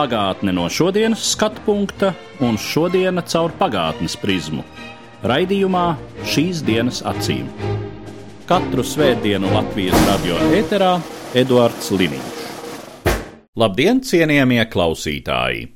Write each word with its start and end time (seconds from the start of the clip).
Pagātne 0.00 0.54
no 0.56 0.62
šodienas 0.72 1.20
skatu 1.34 1.60
punkta 1.66 2.14
un 2.40 2.54
šodienas 2.56 3.26
caur 3.34 3.52
pagātnes 3.58 4.14
prizmu. 4.16 4.62
Raidījumā 5.28 5.82
šīs 6.24 6.62
dienas 6.64 7.02
acīm. 7.04 7.50
Katru 8.48 8.80
svētdienu 8.80 9.50
Latvijas 9.52 10.00
radio 10.08 10.38
ēterā 10.56 10.94
Eduards 11.36 11.92
Liniņš. 11.92 12.40
Labdien, 13.60 14.00
cienījamie 14.00 14.64
klausītāji! 14.72 15.68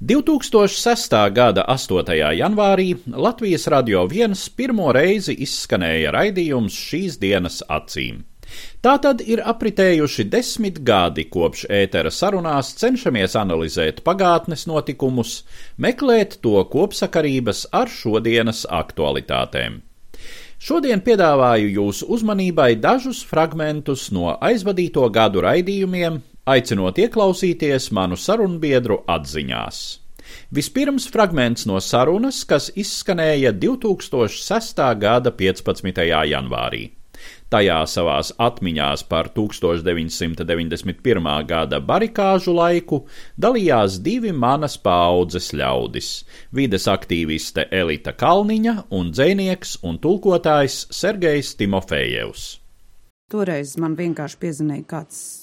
2006. 0.00 1.20
gada 1.36 1.68
8. 1.76 2.16
janvārī 2.40 2.88
Latvijas 3.04 3.68
radio 3.68 4.08
viens 4.08 4.48
pirmo 4.48 4.88
reizi 4.96 5.36
izskanēja 5.44 6.16
raidījums 6.16 6.80
šīs 6.88 7.20
dienas 7.20 7.60
acīm. 7.68 8.24
Tātad 8.82 9.20
ir 9.22 9.38
apritējuši 9.46 10.24
desmit 10.26 10.80
gadi 10.82 11.22
kopš 11.30 11.68
ētera 11.70 12.10
sarunās 12.10 12.72
cenšamies 12.80 13.36
analizēt 13.38 14.00
pagātnes 14.02 14.64
notikumus, 14.66 15.34
meklēt 15.78 16.40
to 16.42 16.56
kopsakarības 16.72 17.60
ar 17.78 17.86
šodienas 17.86 18.64
aktualitātēm. 18.66 19.76
Šodien 20.58 20.98
piedāvāju 21.06 21.68
jūsu 21.76 22.08
uzmanībai 22.16 22.72
dažus 22.82 23.20
fragmentus 23.26 24.08
no 24.10 24.32
aizvadīto 24.48 25.06
gadu 25.14 25.44
raidījumiem, 25.46 26.16
aicinot 26.50 26.98
ieklausīties 27.04 27.86
manu 27.94 28.18
sarunbiedru 28.18 28.96
atziņās. 29.06 29.78
Vispirms 30.50 31.06
fragments 31.14 31.68
no 31.70 31.78
sarunas, 31.78 32.42
kas 32.42 32.66
izskanēja 32.74 33.54
2006. 33.62 34.82
gada 35.06 35.30
15. 35.38 36.02
janvārī. 36.34 36.82
Tajā 37.52 37.82
savās 37.84 38.30
atmiņās 38.40 39.02
par 39.10 39.28
1991. 39.36 41.26
gada 41.44 41.80
barikāžu 41.84 42.54
laiku 42.56 43.02
dalījās 43.36 43.98
divi 44.00 44.32
manas 44.32 44.78
paaudzes 44.80 45.52
ļaudis- 45.52 46.24
vides 46.56 46.88
aktīviste 46.88 47.68
Elita 47.68 48.12
Kalniņa 48.16 48.84
un 48.90 49.12
dzēnieks 49.12 49.78
un 49.82 49.98
tulkotājs 49.98 50.86
Sergejs 50.88 51.54
Timofejevs. 51.60 52.58
Toreiz 53.28 53.76
man 53.76 53.96
vienkārši 53.96 54.36
piezinīja 54.40 54.86
kāds 54.86 55.41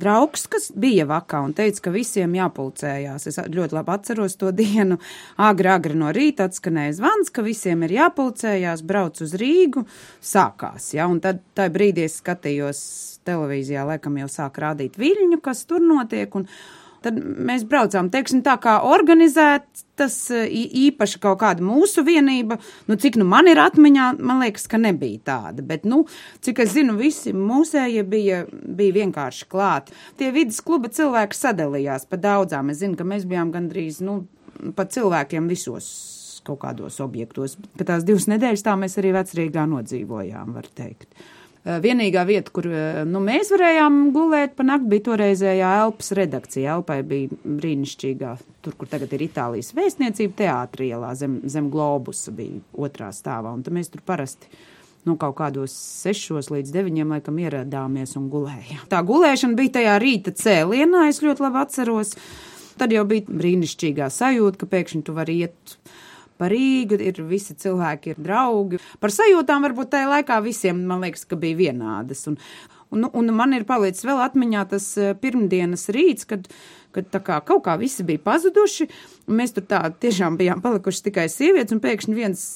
draugs, 0.00 0.46
kas 0.50 0.70
bija 0.76 1.06
vakā 1.10 1.42
un 1.44 1.54
teica, 1.56 1.86
ka 1.86 1.92
visiem 1.94 2.34
jāpulcējās. 2.38 3.28
Es 3.30 3.38
ļoti 3.52 3.76
labi 3.76 3.94
atceros 3.94 4.36
to 4.40 4.52
dienu. 4.56 4.98
Agri, 5.40 5.70
agri 5.72 5.98
no 5.98 6.10
rīta 6.14 6.48
atskanēja 6.48 6.96
zvans, 7.00 7.32
ka 7.34 7.44
visiem 7.46 7.84
ir 7.86 7.96
jāpulcējās, 7.98 8.84
brauc 8.86 9.20
uz 9.24 9.36
Rīgu, 9.40 9.84
sākās. 10.32 10.92
Ja? 10.96 11.08
Un 11.10 11.22
tad 11.24 11.42
tajā 11.58 11.74
brīdī 11.74 12.08
es 12.08 12.18
skatījos 12.22 12.82
televīzijā, 13.28 13.84
laikam 13.88 14.18
jau 14.20 14.28
sāk 14.30 14.60
rādīt 14.62 14.98
viļņu, 15.00 15.40
kas 15.44 15.66
tur 15.68 15.84
notiek. 15.84 16.34
Un, 16.38 16.48
Tad 17.04 17.16
mēs 17.20 17.64
braucām, 17.68 18.10
teiksim, 18.12 18.42
tā 18.44 18.58
kā 18.60 18.74
organizētas 18.84 20.16
īpaši 20.30 21.20
kaut 21.22 21.40
kāda 21.40 21.64
mūsu 21.64 22.04
vienība. 22.04 22.58
Nu, 22.90 22.98
cik 23.00 23.16
nu 23.20 23.24
man 23.28 23.48
ir 23.48 23.60
atmiņā, 23.62 24.10
man 24.20 24.42
liekas, 24.44 24.66
ka 24.70 24.80
nebija 24.80 25.22
tāda. 25.32 25.64
Bet, 25.66 25.88
nu, 25.88 26.02
cik 26.44 26.60
es 26.66 26.74
zinu, 26.76 26.98
visi 27.00 27.32
mūsējie 27.36 28.04
bija, 28.08 28.42
bija 28.50 28.98
vienkārši 29.00 29.48
klāti. 29.50 29.96
Tie 30.20 30.28
vidas 30.34 30.60
kluba 30.64 30.92
cilvēki 30.92 31.40
sadalījās 31.40 32.06
pa 32.10 32.20
daudzām. 32.20 32.72
Es 32.74 32.82
zinu, 32.84 32.98
ka 33.00 33.08
mēs 33.08 33.24
bijām 33.28 33.52
gandrīz, 33.54 34.02
nu, 34.04 34.22
pa 34.76 34.84
cilvēkiem 34.84 35.48
visos 35.50 35.90
kaut 36.44 36.60
kādos 36.62 37.00
objektos. 37.04 37.56
Ka 37.78 37.86
tās 37.94 38.04
divas 38.08 38.28
nedēļas 38.30 38.64
tā 38.64 38.76
mēs 38.80 38.96
arī 39.00 39.12
vecrīgā 39.16 39.66
nodzīvojām, 39.70 40.56
var 40.56 40.68
teikt. 40.76 41.12
Vienīgā 41.60 42.22
vieta, 42.24 42.52
kur 42.56 42.64
nu, 43.04 43.20
mēs 43.20 43.50
varējām 43.52 43.98
gulēt 44.14 44.54
pa 44.56 44.64
nakti, 44.64 44.88
bija 44.94 45.04
toreizējā 45.10 45.72
Elpas 45.82 46.14
redakcija. 46.16 46.78
Elpai 46.78 47.02
bija 47.04 47.36
brīnišķīgā, 47.44 48.30
tur, 48.64 48.76
kur 48.80 48.88
tagad 48.88 49.12
ir 49.12 49.26
Itālijas 49.26 49.74
vēstniecība, 49.76 50.38
teātrielā 50.40 51.12
zem, 51.20 51.36
zem 51.44 51.68
globusa 51.72 52.32
bija 52.32 52.62
otrā 52.80 53.10
stāvā. 53.12 53.52
Un 53.52 53.66
tad 53.66 53.76
mēs 53.76 53.92
tur 53.92 54.00
parasti 54.08 54.48
nu, 55.04 55.18
kaut 55.20 55.36
kādos 55.36 55.74
sešos 55.74 56.48
līdz 56.52 56.72
deviņiem 56.72 57.12
laikam 57.16 57.40
ieradāmies 57.44 58.16
un 58.16 58.32
gulējām. 58.32 58.86
Tā 58.88 59.04
gulēšana 59.04 59.58
bija 59.58 59.76
tajā 59.76 59.98
rīta 60.00 60.32
cēlienā, 60.36 61.10
es 61.12 61.20
ļoti 61.24 61.44
labi 61.44 61.60
atceros. 61.60 62.14
Tad 62.80 62.96
jau 62.96 63.04
bija 63.08 63.28
brīnišķīgā 63.28 64.08
sajūta, 64.08 64.62
ka 64.62 64.68
pēkšņi 64.78 65.02
tu 65.04 65.12
vari 65.16 65.42
iet 65.44 65.76
par 66.40 66.54
Rīgu, 66.54 66.98
ir 67.04 67.22
visi 67.28 67.56
cilvēki, 67.60 68.14
ir 68.14 68.24
draugi. 68.24 68.80
Par 69.02 69.12
sajūtām 69.14 69.68
varbūt 69.68 69.94
tajā 69.94 70.10
laikā 70.16 70.40
visiem, 70.44 70.84
man 70.88 71.04
liekas, 71.04 71.26
ka 71.28 71.38
bija 71.40 71.58
vienādas. 71.60 72.26
Un, 72.30 72.38
un, 72.90 73.06
un 73.12 73.32
man 73.36 73.54
ir 73.56 73.66
palicis 73.68 74.06
vēl 74.06 74.22
atmiņā 74.24 74.66
tas 74.72 74.92
pirmdienas 75.20 75.88
rīts, 75.94 76.26
kad, 76.30 76.48
kad 76.96 77.10
kā, 77.26 77.40
kaut 77.46 77.64
kā 77.66 77.76
visi 77.80 78.06
bija 78.06 78.22
pazuduši, 78.24 78.88
mēs 79.30 79.54
tur 79.56 79.66
tā 79.70 79.82
tiešām 80.02 80.38
bijām 80.40 80.62
palikuši 80.64 81.04
tikai 81.10 81.26
sievietes, 81.32 81.74
un 81.76 81.82
pēkšņi 81.84 82.16
viens 82.16 82.46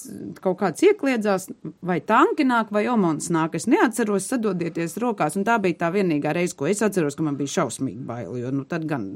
kaut 0.45 0.59
kāds 0.63 0.87
iekliedzās, 0.89 1.51
vai 1.85 2.01
tanki 2.05 2.47
nāk, 2.49 2.73
vai 2.75 2.87
omons 2.91 3.31
nāk, 3.35 3.59
es 3.59 3.69
neatceros, 3.71 4.31
sadodieties 4.33 4.99
rokās, 5.03 5.39
un 5.39 5.47
tā 5.47 5.61
bija 5.63 5.85
tā 5.85 5.93
vienīgā 5.95 6.35
reize, 6.35 6.57
ko 6.59 6.71
es 6.71 6.83
atceros, 6.85 7.19
ka 7.19 7.27
man 7.27 7.39
bija 7.41 7.61
šausmīgi 7.61 8.03
baili, 8.09 8.43
jo, 8.43 8.55
nu, 8.55 8.67
tad 8.69 8.89
gan 8.91 9.13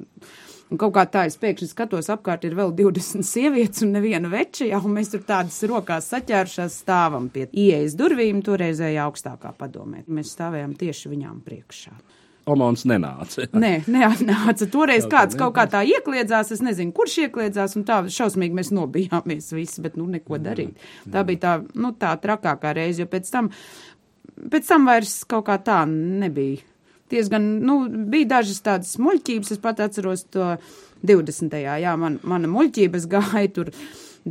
Un 0.68 0.80
kaut 0.80 0.92
kā 0.98 1.04
tā 1.08 1.24
es 1.28 1.38
pēkšņi 1.40 1.70
skatos, 1.70 2.10
apkārt 2.12 2.44
ir 2.44 2.56
vēl 2.58 2.74
20 2.76 3.24
sievietes 3.32 3.84
un 3.86 3.94
neviena 3.96 4.28
veča, 4.32 4.66
jau 4.68 4.82
mēs 4.92 5.14
tur 5.14 5.24
tādas 5.28 5.58
rokās 5.68 6.10
saķērušās 6.12 6.76
stāvam 6.84 7.30
pie 7.32 7.46
ieejas 7.48 7.96
durvīm, 7.98 8.42
toreizējā 8.44 9.08
augstākā 9.08 9.54
padomē. 9.56 10.04
Mēs 10.12 10.34
stāvējām 10.36 10.76
tieši 10.78 11.12
viņām 11.14 11.42
priekšā. 11.46 11.96
Omons 12.48 12.84
nenāca. 12.88 13.44
Nē, 13.64 13.72
neatnāca. 13.92 14.68
Toreiz 14.72 15.08
kāds 15.10 15.36
kaut 15.40 15.54
kā 15.56 15.66
tā 15.68 15.82
iekliedzās, 15.88 16.52
es 16.56 16.64
nezinu, 16.64 16.94
kurš 16.96 17.18
iekliedzās, 17.26 17.76
un 17.76 17.84
tā 17.88 18.00
šausmīgi 18.12 18.56
mēs 18.56 18.72
nobijāmies 18.72 19.52
visi, 19.56 19.84
bet 19.84 19.98
nu 20.00 20.08
neko 20.08 20.40
darīt. 20.40 20.88
Tā 21.12 21.24
bija 21.28 21.44
tā, 21.44 21.54
nu, 21.76 21.92
tā 21.96 22.14
trakākā 22.20 22.72
reize, 22.76 23.04
jo 23.04 23.10
pēc 23.10 23.28
tam, 23.32 23.52
pēc 24.52 24.68
tam 24.68 24.88
vairs 24.88 25.20
kaut 25.28 25.48
kā 25.48 25.58
tā 25.64 25.82
nebija 25.88 26.64
diezgan, 27.12 27.46
nu, 27.64 27.80
bija 28.10 28.34
dažas 28.36 28.60
tādas 28.64 28.96
muļķības, 29.02 29.54
es 29.54 29.62
pat 29.62 29.80
atceros 29.84 30.26
to 30.32 30.52
20. 31.06 31.56
jā, 31.62 31.94
man, 32.00 32.18
mana 32.26 32.50
muļķības 32.50 33.08
gāja 33.10 33.48
tur 33.54 33.72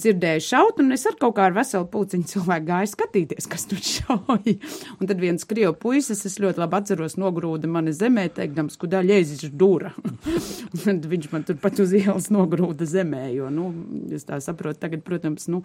dzirdēju 0.02 0.44
šaut, 0.46 0.82
un 0.84 0.96
es 0.96 1.06
ar 1.10 1.18
kaut 1.20 1.36
kā 1.38 1.48
ar 1.50 1.56
veselu 1.56 1.88
puciņu 1.92 2.30
cilvēku 2.32 2.68
gāju 2.68 2.92
skatīties, 2.92 3.48
kas 3.50 3.66
tur 3.70 3.82
šauja. 3.84 4.56
Un 4.98 5.10
tad 5.10 5.22
viens 5.22 5.48
krievu 5.48 5.74
puisis, 5.78 6.24
es 6.28 6.38
ļoti 6.42 6.62
labi 6.62 6.80
atceros, 6.80 7.18
nogrūda 7.20 7.70
mani 7.72 7.94
zemē, 7.96 8.28
teikdams, 8.38 8.78
kudā 8.82 9.02
ļēzis 9.06 9.48
dura. 9.58 9.94
un 10.74 10.84
tad 10.84 11.08
viņš 11.10 11.30
man 11.34 11.46
tur 11.48 11.60
pat 11.62 11.82
uz 11.84 11.94
ielas 11.98 12.30
nogrūda 12.34 12.88
zemē, 12.90 13.26
jo, 13.36 13.52
nu, 13.54 13.70
es 14.16 14.28
tā 14.28 14.40
saprotu, 14.44 14.82
tagad, 14.84 15.04
protams, 15.08 15.50
nu, 15.52 15.64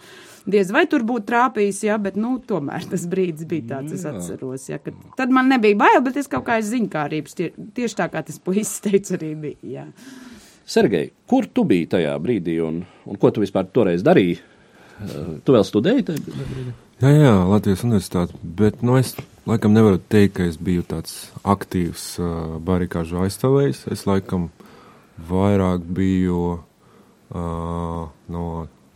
diez 0.48 0.72
vai 0.74 0.84
tur 0.90 1.06
būtu 1.08 1.28
trāpījis, 1.30 1.84
jā, 1.88 1.98
bet, 2.02 2.18
nu, 2.20 2.34
tomēr 2.48 2.88
tas 2.90 3.06
brīdis 3.10 3.48
bija 3.48 3.76
tāds, 3.76 3.96
es 3.96 4.06
atceros, 4.08 4.68
jā, 4.70 4.80
ka 4.82 4.94
tad 5.18 5.32
man 5.34 5.50
nebija 5.52 5.78
bail, 5.84 6.02
bet 6.04 6.18
es 6.20 6.30
kaut 6.30 6.46
kā 6.48 6.58
aiz 6.60 6.72
ziņkārības, 6.72 7.38
tie, 7.38 7.52
tieši 7.76 7.98
tā 8.02 8.10
kā 8.12 8.24
tas 8.26 8.40
puisis 8.42 8.82
teica 8.84 9.18
arī 9.18 9.34
bija, 9.46 9.72
jā. 9.78 9.88
Sergei, 10.72 11.10
kur 11.28 11.44
tu 11.52 11.66
biji 11.68 11.90
tajā 11.92 12.14
brīdī 12.22 12.56
un, 12.64 12.78
un 13.04 13.18
ko 13.20 13.28
tu 13.28 13.42
vispār 13.42 13.66
toreiz 13.76 14.00
darīji? 14.06 14.38
Tu 15.44 15.52
vēl 15.52 15.64
studēji 15.68 16.06
tajā 16.08 16.22
brīdī? 16.24 16.72
Jā, 17.02 17.10
jā, 17.12 17.32
Latvijas 17.50 17.82
universitāte, 17.84 18.38
bet 18.40 18.80
nu, 18.86 18.94
es 18.96 19.10
laikam 19.48 19.74
nevaru 19.74 19.98
teikt, 20.00 20.36
ka 20.38 20.46
es 20.48 20.56
biju 20.56 20.84
tāds 20.88 21.16
aktīvs 21.42 22.06
uh, 22.22 22.54
barikāžu 22.64 23.20
aizstāvējs. 23.24 23.82
Es 23.92 24.06
laikam 24.08 24.48
vairāk 25.28 25.84
biju 25.98 26.38
uh, 26.54 28.06
no 28.32 28.44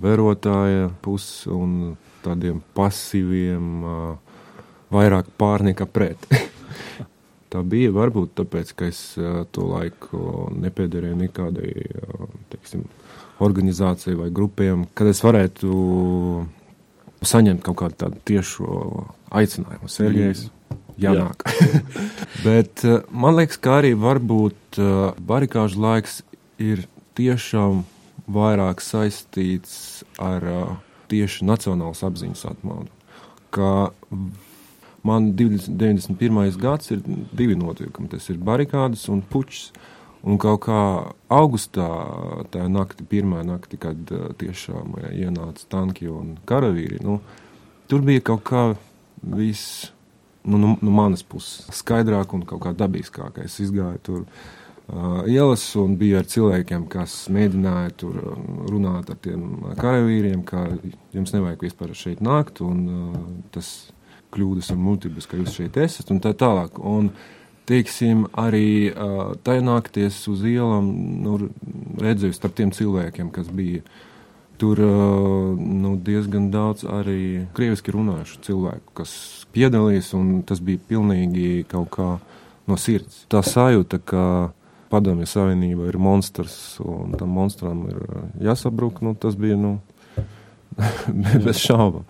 vērotāja 0.01 0.89
puses 1.05 1.45
un 1.51 1.97
tādiem 2.25 2.63
pasīviem, 2.79 3.69
uh, 3.83 4.47
vairāk 4.97 5.29
pār 5.37 5.67
nekā 5.69 5.91
pret. 5.91 6.31
Tā 7.53 7.63
bija 7.63 7.93
varbūt 7.95 8.35
tāpēc, 8.41 8.73
ka 8.77 8.89
es 8.91 9.01
to 9.55 9.67
laiku 9.71 10.49
nepiederēju 10.59 11.19
nekādai 11.21 11.73
teiksim, 12.53 12.87
organizācijai 13.45 14.17
vai 14.19 14.31
grupiem, 14.35 14.87
kad 14.97 15.11
es 15.11 15.23
varētu 15.25 15.71
saņemt 17.27 17.63
kaut 17.65 17.79
kādu 17.83 17.99
tādu 18.05 18.21
tiešu 18.29 18.67
aicinājumu. 19.37 19.91
Sergejs, 19.93 20.47
jānāk. 21.01 21.45
Jā. 21.47 21.83
Bet 22.47 22.85
man 23.11 23.37
liekas, 23.39 23.61
ka 23.61 23.81
arī 23.83 23.93
varbūt 23.99 24.81
barikāžu 25.29 25.83
laiks 25.85 26.23
ir 26.63 26.87
tiešām 27.19 27.85
vairāk 28.33 28.83
saistīts 28.83 30.05
ar 30.19 30.45
tieši 31.11 31.47
nacionālas 31.47 32.03
apziņas 32.07 32.47
atmodu. 32.51 32.91
Ka 33.55 33.91
man 35.07 35.33
91. 35.39 36.57
gads 36.61 36.93
ir 36.95 37.03
divi 37.37 37.57
notikumi. 37.59 38.11
Tas 38.13 38.27
ir 38.33 38.41
barikādas 38.43 39.07
un 39.13 39.23
puķis. 39.23 39.71
Un 40.27 40.41
kaut 40.43 40.65
kā 40.65 40.79
augustā, 41.31 41.87
tā 42.51 42.65
nakti, 42.73 43.05
pirmā 43.07 43.45
nakti, 43.47 43.79
kad 43.79 44.11
tiešām 44.41 44.97
ienāca 45.13 45.69
tanki 45.71 46.09
un 46.11 46.33
karavīri, 46.49 46.99
nu, 47.05 47.21
tur 47.87 48.03
bija 48.03 48.25
kaut 48.33 48.43
kā 48.49 48.63
viss 49.23 49.93
nu, 50.47 50.59
no, 50.59 50.73
no 50.81 50.91
manas 50.95 51.23
puses 51.27 51.67
skaidrāk 51.79 52.35
un 52.35 52.45
kaut 52.49 52.65
kā 52.65 52.75
dabiskāk. 52.75 53.41
Es 53.45 53.59
gāju 53.61 54.03
tur 54.09 54.21
uh, 54.25 55.23
ielas 55.31 55.65
un 55.79 55.97
biju 56.01 56.21
ar 56.21 56.31
cilvēkiem, 56.31 56.87
kas 56.91 57.27
mēģināja 57.35 57.95
tur 58.03 58.21
runāt 58.71 59.11
ar 59.13 59.21
tiem 59.23 59.67
karavīriem, 59.79 60.45
ka 60.47 60.69
jums 61.17 61.35
nevajag 61.35 61.67
vispār 61.67 61.95
šeit 61.99 62.23
nākt, 62.25 62.63
un 62.67 62.83
uh, 62.87 63.21
tas 63.55 63.93
kļūdas 64.35 64.73
un 64.75 64.83
multiples, 64.83 65.29
ka 65.29 65.39
jūs 65.41 65.57
šeit 65.59 65.79
esat 65.81 66.13
un 66.15 66.21
tā 66.25 66.33
tālāk. 66.39 66.81
Un, 66.81 67.11
teiksim, 67.67 68.27
arī 68.39 68.93
uh, 68.93 69.33
tajā 69.47 69.65
nakties 69.67 70.21
uz 70.31 70.45
ielām 70.47 70.91
nu, 71.25 71.39
redzēju 72.03 72.37
starp 72.37 72.55
tiem 72.59 72.75
cilvēkiem, 72.75 73.33
kas 73.35 73.51
bija. 73.51 73.85
Tur 74.57 74.79
nu, 74.81 75.91
diezgan 76.01 76.47
daudz 76.49 76.87
arī 76.89 77.45
krieviski 77.53 77.93
runājušu 77.93 78.39
cilvēku, 78.47 78.95
kas 78.97 79.11
piedalījās, 79.53 80.15
un 80.17 80.39
tas 80.49 80.63
bija 80.65 80.81
pilnīgi 80.89 81.67
kaut 81.69 81.91
kā 81.93 82.07
no 82.65 82.79
sirds. 82.81 83.27
Tā 83.29 83.43
sajūta, 83.45 84.01
ka 84.01 84.23
Padomju 84.89 85.27
Savienība 85.29 85.91
ir 85.91 85.99
monstrs, 86.01 86.57
un 86.81 87.13
tam 87.19 87.35
monstram 87.37 87.85
ir 87.91 88.01
jāsabruk, 88.49 89.03
nu, 89.05 89.13
tas 89.19 89.37
bija 89.37 89.59
nu, 89.61 89.77
bez 91.45 91.61
šaubām. 91.61 92.07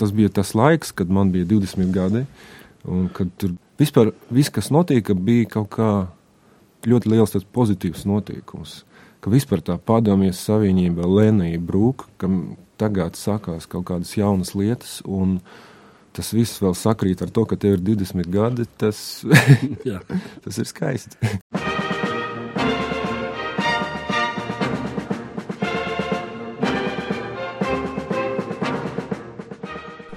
Tas 0.00 0.10
bija 0.14 0.32
tas 0.40 0.54
laiks, 0.58 0.90
kad 0.96 1.10
man 1.10 1.30
bija 1.34 1.46
20 1.46 1.92
gadi, 1.94 2.24
un 2.90 3.06
kad 3.14 3.30
tur 3.38 3.54
vispār 3.78 4.12
viss, 4.30 4.52
kas 4.52 4.72
notika, 4.74 5.14
bija 5.14 5.48
kaut 5.58 5.70
kā 5.76 5.90
ļoti 6.88 7.12
liels 7.12 7.36
pozitīvs 7.54 8.04
notikums. 8.08 8.82
Ka 9.24 9.32
vispār 9.32 9.62
tā 9.64 9.78
padomjas 9.80 10.42
savienība 10.44 11.08
lēnīja 11.08 11.62
brūk, 11.62 12.08
ka 12.20 12.28
tagad 12.80 13.16
sākās 13.16 13.68
kaut 13.70 13.86
kādas 13.88 14.12
jaunas 14.18 14.52
lietas, 14.58 14.98
un 15.06 15.38
tas 16.14 16.30
viss 16.34 16.60
vēl 16.62 16.76
sakrīt 16.78 17.24
ar 17.24 17.32
to, 17.34 17.46
ka 17.48 17.58
tev 17.58 17.78
ir 17.78 17.86
20 17.94 18.30
gadi, 18.34 18.68
tas, 18.78 19.24
tas 20.44 20.60
ir 20.60 20.70
skaisti. 20.70 21.32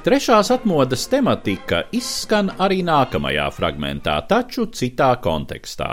Trešās 0.07 0.47
atmodas 0.55 1.01
tematika 1.11 1.81
izskan 1.91 2.47
arī 2.63 2.77
nākamajā 2.87 3.47
fragmentā, 3.51 4.13
taču 4.29 4.63
citā 4.71 5.09
kontekstā. 5.19 5.89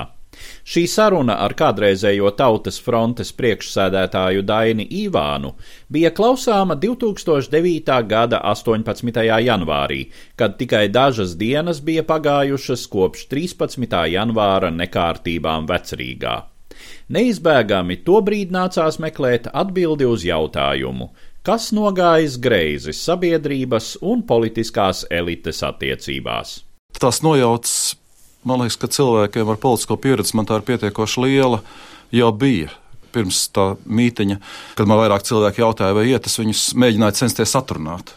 Šī 0.63 0.85
saruna 0.93 1.35
ar 1.43 1.57
kādreizējo 1.59 2.31
Tautas 2.39 2.79
frontes 2.85 3.35
priekšsēdētāju 3.35 4.45
Daini 4.47 4.87
Ivānu 5.01 5.51
bija 5.91 6.15
klausāma 6.15 6.79
2009. 6.79 7.99
gada 8.15 8.39
18. 8.55 9.27
janvārī, 9.49 10.01
kad 10.39 10.55
tikai 10.63 10.87
dažas 10.95 11.35
dienas 11.35 11.83
bija 11.83 12.07
pagājušas 12.07 12.87
kopš 12.95 13.27
13. 13.35 14.01
janvāra 14.15 14.71
nekārtībām 14.79 15.67
vecrīgā. 15.67 16.41
Neizbēgami 17.11 17.99
tobrīd 18.07 18.55
nācās 18.55 19.03
meklēt 19.03 19.51
atbildi 19.51 20.07
uz 20.07 20.23
jautājumu, 20.23 21.11
kas 21.45 21.71
nogājis 21.77 22.39
greizi 22.41 22.95
sabiedrības 22.97 23.99
un 24.03 24.25
politiskās 24.27 25.05
elites 25.13 25.61
attiecībās. 25.67 26.63
Tas 27.01 27.21
nojauts, 27.27 27.97
man 28.49 28.63
liekas, 28.63 28.79
ka 28.81 28.89
cilvēkiem 28.89 29.51
ar 29.53 29.61
politisko 29.61 29.99
pieredzi 30.01 30.39
man 30.39 30.49
tā 30.49 30.61
ir 30.61 30.65
pietiekoši 30.71 31.27
liela, 31.27 31.61
jau 32.15 32.33
bija. 32.33 32.73
Pirms 33.15 33.45
tā 33.55 33.77
mītiņa, 33.87 34.41
kad 34.75 34.89
man 34.91 34.99
vairāk 34.99 35.23
cilvēki 35.23 35.63
jautāja, 35.63 35.95
vai 35.95 36.09
iet, 36.11 36.25
es 36.27 36.35
viņus 36.41 36.63
mēģināju 36.83 37.15
censties 37.21 37.53
atrunāt. 37.55 38.11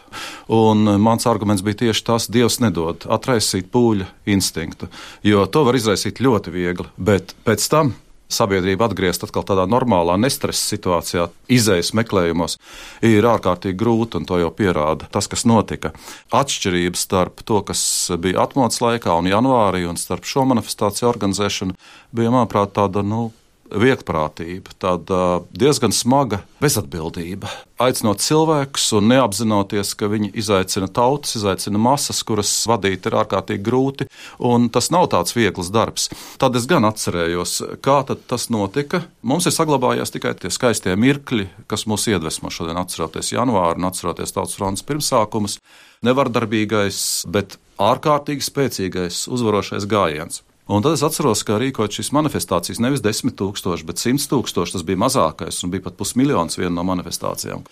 Un 0.50 0.82
mans 0.98 1.28
arguments 1.30 1.62
bija 1.62 1.84
tieši 1.84 2.02
tas, 2.08 2.26
Dievs 2.26 2.58
nedod 2.64 3.06
atraisīt 3.06 3.68
pūļa 3.70 4.08
instinktu, 4.34 4.88
jo 5.22 5.46
to 5.46 5.62
var 5.68 5.78
izraisīt 5.78 6.18
ļoti 6.18 6.50
viegli. 6.56 6.88
Bet 6.98 7.36
pēc 7.46 7.68
tam 7.70 7.94
sabiedrību 8.32 8.84
atgriezt 8.84 9.24
atkal 9.24 9.44
tādā 9.48 9.64
normālā, 9.70 10.18
nestresa 10.20 10.74
situācijā, 10.74 11.28
izējas 11.52 11.94
meklējumos, 11.96 12.58
ir 13.06 13.28
ārkārtīgi 13.28 13.78
grūti, 13.80 14.20
un 14.20 14.28
to 14.28 14.40
jau 14.42 14.50
pierāda 14.54 15.08
tas, 15.12 15.30
kas 15.30 15.46
notika. 15.48 15.94
Atšķirības 16.34 17.04
starp 17.08 17.42
to, 17.48 17.62
kas 17.66 17.82
bija 18.20 18.44
atmodas 18.44 18.82
laikā 18.84 19.16
un 19.18 19.30
janvārī, 19.30 19.84
un 19.88 20.00
starp 20.00 20.28
šo 20.28 20.44
manifestāciju 20.52 21.08
organizēšanu, 21.10 21.76
bija, 22.12 22.32
manuprāt, 22.34 22.74
tāda, 22.76 23.04
nu, 23.06 23.30
viegprātība, 23.68 24.72
tāda 24.80 25.40
diezgan 25.56 25.92
smaga 25.94 26.40
bezatbildība. 26.62 27.50
Aicinot 27.78 28.22
cilvēkus 28.22 28.86
un 28.98 29.10
neapzinoties, 29.12 29.92
ka 29.98 30.08
viņi 30.10 30.32
izaicina 30.40 30.88
tautas, 30.90 31.36
izaicina 31.38 31.78
masas, 31.78 32.24
kuras 32.26 32.50
vadīt 32.68 33.06
ir 33.06 33.18
ārkārtīgi 33.20 33.62
grūti, 33.64 34.08
un 34.42 34.66
tas 34.74 34.90
nav 34.94 35.08
tāds 35.12 35.36
viegls 35.36 35.70
darbs. 35.74 36.08
Tad 36.42 36.58
es 36.58 36.66
gan 36.70 36.88
atcerējos, 36.88 37.60
kā 37.84 38.00
tas 38.08 38.48
notika. 38.54 39.04
Mums 39.22 39.46
ir 39.46 39.54
saglabājies 39.54 40.14
tikai 40.14 40.34
tie 40.40 40.50
skaistie 40.54 40.96
mirkļi, 40.98 41.48
kas 41.70 41.86
mūs 41.90 42.08
iedvesmo 42.10 42.50
šodien 42.54 42.80
atceroties 42.80 43.34
janvāru 43.36 43.82
un 43.82 43.90
atceroties 43.90 44.34
tautas 44.34 44.58
fronts 44.58 44.86
pirmsākumus. 44.88 45.58
Nevardarbīgais, 46.06 47.00
bet 47.30 47.58
ārkārtīgi 47.78 48.46
spēcīgais 48.46 49.26
uzvarošais 49.30 49.86
gājiens. 49.90 50.42
Un 50.68 50.82
tad 50.84 50.98
es 50.98 51.02
atceros, 51.06 51.40
ka 51.48 51.56
rīkot 51.56 51.94
šīs 51.96 52.10
manifestācijas 52.12 52.80
nevis 52.84 53.00
10 53.00 53.32
tūkstoši, 53.40 53.86
bet 53.88 54.02
100 54.02 54.28
tūkstoši. 54.28 54.74
Tas 54.76 54.84
bija 54.84 55.00
mazākais, 55.00 55.62
un 55.64 55.72
bija 55.72 55.86
pat 55.86 55.96
pusmiljons 55.96 56.60
viena 56.60 56.74
no 56.76 56.84
manifestācijām. 56.90 57.62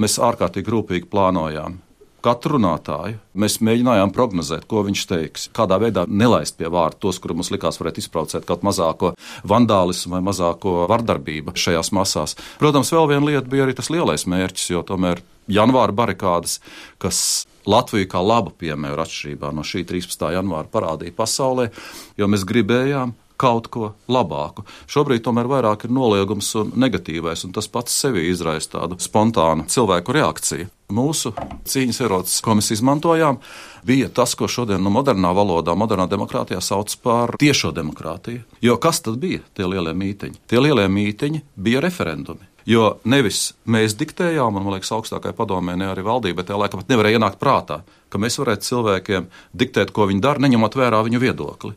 Mēs 0.00 0.16
ārkārtīgi 0.24 0.72
rūpīgi 0.72 1.10
plānojām. 1.12 1.76
Katru 2.24 2.56
runātāju 2.56 3.20
mēs 3.36 3.58
mēģinājām 3.60 4.10
prognozēt, 4.16 4.64
ko 4.66 4.80
viņš 4.88 5.04
teiks, 5.10 5.44
kādā 5.54 5.76
veidā 5.78 6.06
nelaist 6.08 6.56
pie 6.56 6.72
vārda 6.72 6.96
tos, 7.04 7.20
kurus 7.20 7.42
mums 7.42 7.52
likās 7.52 7.76
varētu 7.76 8.00
izbraucēt 8.02 8.48
kaut 8.48 8.64
mazāko 8.66 9.12
vandālismu 9.44 10.16
vai 10.16 10.24
mazāko 10.24 10.88
vardarbību 10.90 11.54
šajās 11.60 11.92
masās. 11.92 12.38
Protams, 12.58 12.90
vēl 12.96 13.12
viena 13.12 13.28
lieta 13.28 13.52
bija 13.52 13.68
arī 13.68 13.76
tas 13.76 13.92
lielais 13.92 14.24
mērķis, 14.32 14.70
jo 14.72 14.82
tomēr 14.88 15.20
janvāra 15.48 15.94
barikādas, 15.96 16.60
kas 17.02 17.46
Latviju 17.66 18.06
kā 18.06 18.20
labu 18.22 18.52
piemēru 18.54 19.02
atšķirībā 19.02 19.50
no 19.54 19.64
šī 19.66 19.82
13. 19.88 20.28
janvāra 20.36 20.70
parādīja 20.70 21.14
pasaulē, 21.16 21.72
jo 22.14 22.28
mēs 22.30 22.46
gribējām 22.46 23.16
kaut 23.36 23.68
ko 23.72 23.90
labāku. 24.08 24.64
Šobrīd 24.90 25.24
tomēr 25.26 25.48
vairāk 25.50 25.86
ir 25.86 25.92
noliegums 25.92 26.48
un 26.60 26.72
negatīvais, 26.80 27.44
un 27.46 27.52
tas 27.56 27.68
pats 27.68 27.94
sevi 28.04 28.26
izraisa 28.30 28.76
tādu 28.78 28.98
spontānu 29.02 29.68
cilvēku 29.72 30.16
reakciju. 30.16 30.70
Mūsu 30.96 31.32
cīņas 31.66 32.00
ierocis, 32.04 32.40
ko 32.46 32.54
mēs 32.56 32.70
izmantojām, 32.76 33.40
bija 33.86 34.08
tas, 34.14 34.36
ko 34.38 34.48
šodien 34.48 34.82
no 34.82 34.92
modernā 34.94 35.32
valodā, 35.36 35.74
modernā 35.74 36.06
demokrātijā 36.10 36.62
sauc 36.62 36.94
par 37.02 37.34
tiešo 37.42 37.74
demokrātiju. 37.76 38.44
Jo 38.62 38.78
kas 38.80 39.02
tad 39.02 39.18
bija 39.22 39.42
tie 39.58 39.66
lielie 39.66 39.96
mītiņi? 39.98 40.44
Tie 40.46 40.62
lielie 40.62 40.86
mītiņi 40.86 41.42
bija 41.58 41.82
referendumi. 41.84 42.55
Jo 42.66 42.96
nevis 43.06 43.52
mēs 43.70 43.94
diktējām, 43.98 44.56
un 44.58 44.64
man 44.64 44.74
liekas, 44.74 44.90
augstākajai 44.96 45.36
padomē, 45.38 45.76
ne 45.78 45.86
arī 45.92 46.02
valdībai, 46.06 46.42
tajā 46.46 46.58
laikā 46.64 46.80
pat 46.80 46.88
nevarēja 46.90 47.20
ienākt 47.20 47.38
prātā, 47.38 47.82
ka 48.10 48.18
mēs 48.18 48.40
varētu 48.42 48.66
cilvēkiem 48.66 49.28
diktēt, 49.54 49.92
ko 49.94 50.08
viņi 50.10 50.24
dara, 50.24 50.42
neņemot 50.42 50.74
vērā 50.78 51.04
viņu 51.06 51.22
viedokli. 51.22 51.76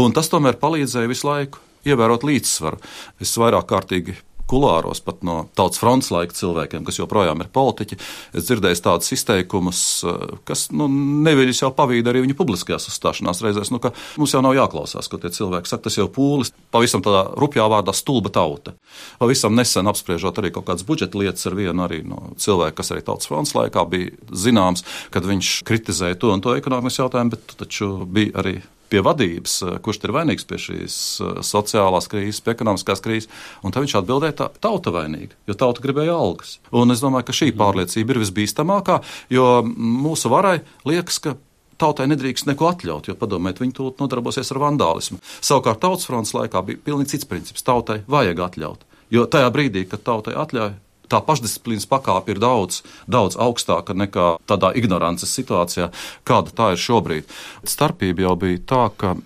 Un 0.00 0.16
tas 0.16 0.32
tomēr 0.32 0.56
palīdzēja 0.62 1.10
visu 1.10 1.28
laiku 1.28 1.60
ievērot 1.84 2.24
līdzsvaru. 2.24 2.80
Es 3.20 3.34
vairāk 3.36 3.68
kārtīgi 3.68 4.16
kulāros, 4.52 5.00
pat 5.04 5.22
no 5.26 5.46
tautas 5.58 5.80
fronts 5.80 6.12
laika 6.12 6.36
cilvēkiem, 6.36 6.84
kas 6.86 7.00
joprojām 7.00 7.40
ir 7.44 7.50
politiķi. 7.52 7.98
Es 8.36 8.46
dzirdēju 8.48 8.80
tādus 8.84 9.12
izteikumus, 9.16 9.82
eh, 10.04 10.36
kas 10.48 10.68
nu, 10.76 10.88
neviļas 11.26 11.64
jau 11.64 11.72
pavīda 11.76 12.12
arī 12.12 12.26
viņu 12.26 12.36
publiskajās 12.38 12.88
uzstāšanās 12.92 13.42
reizēs, 13.44 13.72
nu, 13.72 13.80
mums 14.20 14.34
jau 14.34 14.42
nav 14.44 14.56
jāklausās, 14.58 15.08
ko 15.08 15.20
tie 15.22 15.32
cilvēki 15.32 15.70
saka. 15.70 15.88
Tas 15.88 15.98
jau 15.98 16.08
pūlis 16.12 16.52
pavisam 16.74 17.02
tādā 17.04 17.24
rupjā 17.38 17.64
vārdā 17.70 17.94
stulba 17.96 18.30
tauta. 18.30 18.76
Pavisam 19.18 19.56
nesen 19.56 19.88
apspriežot 19.90 20.38
arī 20.38 20.52
kaut 20.52 20.68
kādas 20.68 20.86
budžeta 20.86 21.18
lietas 21.18 21.48
ar 21.48 21.56
vienu 21.58 21.86
arī 21.86 22.02
no 22.06 22.34
cilvēku, 22.36 22.76
kas 22.80 22.92
arī 22.94 23.02
tautas 23.06 23.30
fronts 23.30 23.56
laikā 23.56 23.86
bija 23.88 24.12
zināms, 24.30 24.84
kad 25.10 25.26
viņš 25.28 25.62
kritizēja 25.68 26.20
to 26.20 26.32
un 26.32 26.44
to 26.44 26.54
ekonomikas 26.58 27.00
jautājumu, 27.00 27.36
bet 27.36 27.56
taču 27.64 27.92
bija 28.06 28.36
arī 28.42 28.60
pie 28.92 29.02
vadības, 29.04 29.54
eh, 29.66 29.78
kurš 29.84 30.02
ir 30.04 30.14
vainīgs 30.16 30.48
pie 30.48 30.58
šīs 30.60 30.96
eh, 31.24 31.38
sociālās 31.46 32.10
krīzes, 32.12 32.42
pie 32.44 32.54
ekonomiskās 32.54 33.02
krīzes. 33.04 33.30
Un 33.64 33.72
tad 33.72 33.86
viņš 33.86 33.96
atbildēja, 34.02 34.36
ka 34.38 34.50
tauta 34.62 34.92
vainīga, 34.94 35.38
jo 35.48 35.56
tauta 35.58 35.84
gribēja 35.84 36.16
algas. 36.16 36.58
Un 36.70 36.94
es 36.94 37.04
domāju, 37.04 37.30
ka 37.30 37.38
šī 37.38 37.52
mhm. 37.52 37.62
pārliecība 37.62 38.14
ir 38.14 38.22
visbīstamākā, 38.26 39.00
jo 39.32 39.48
mūsu 39.66 40.32
varai 40.32 40.60
liekas, 40.88 41.22
ka 41.24 41.36
tautai 41.82 42.06
nedrīkst 42.10 42.46
neko 42.46 42.68
atļaut, 42.70 43.08
jo 43.10 43.18
padomēt, 43.18 43.58
viņi 43.62 43.74
tūlīt 43.78 44.02
nodarbosies 44.02 44.52
ar 44.54 44.60
vandālismu. 44.62 45.18
Savukārt 45.42 45.82
tautas 45.82 46.06
fronts 46.06 46.34
laikā 46.36 46.62
bija 46.66 46.82
pilnīgi 46.84 47.16
cits 47.16 47.28
princips. 47.28 47.64
Tautai 47.66 48.02
vajag 48.10 48.44
atļaut. 48.46 48.86
Jo 49.12 49.26
tajā 49.28 49.50
brīdī, 49.52 49.82
kad 49.90 50.04
tautai 50.06 50.36
atļauj, 50.38 50.76
tā 51.12 51.20
pašdisciplīnas 51.26 51.88
pakāpe 51.90 52.34
ir 52.34 52.42
daudz, 52.42 52.82
daudz 53.10 53.36
augstāka 53.40 53.96
nekā 53.96 54.36
tādā 54.48 54.72
ignorances 54.78 55.34
situācijā, 55.36 55.90
kāda 56.28 56.56
tā 56.56 56.72
ir 56.74 56.80
šobrīd. 56.80 57.36
Starpība 57.68 58.26
jau 58.26 58.38
bija 58.40 58.64
tā, 58.72 58.86
ka 58.96 59.16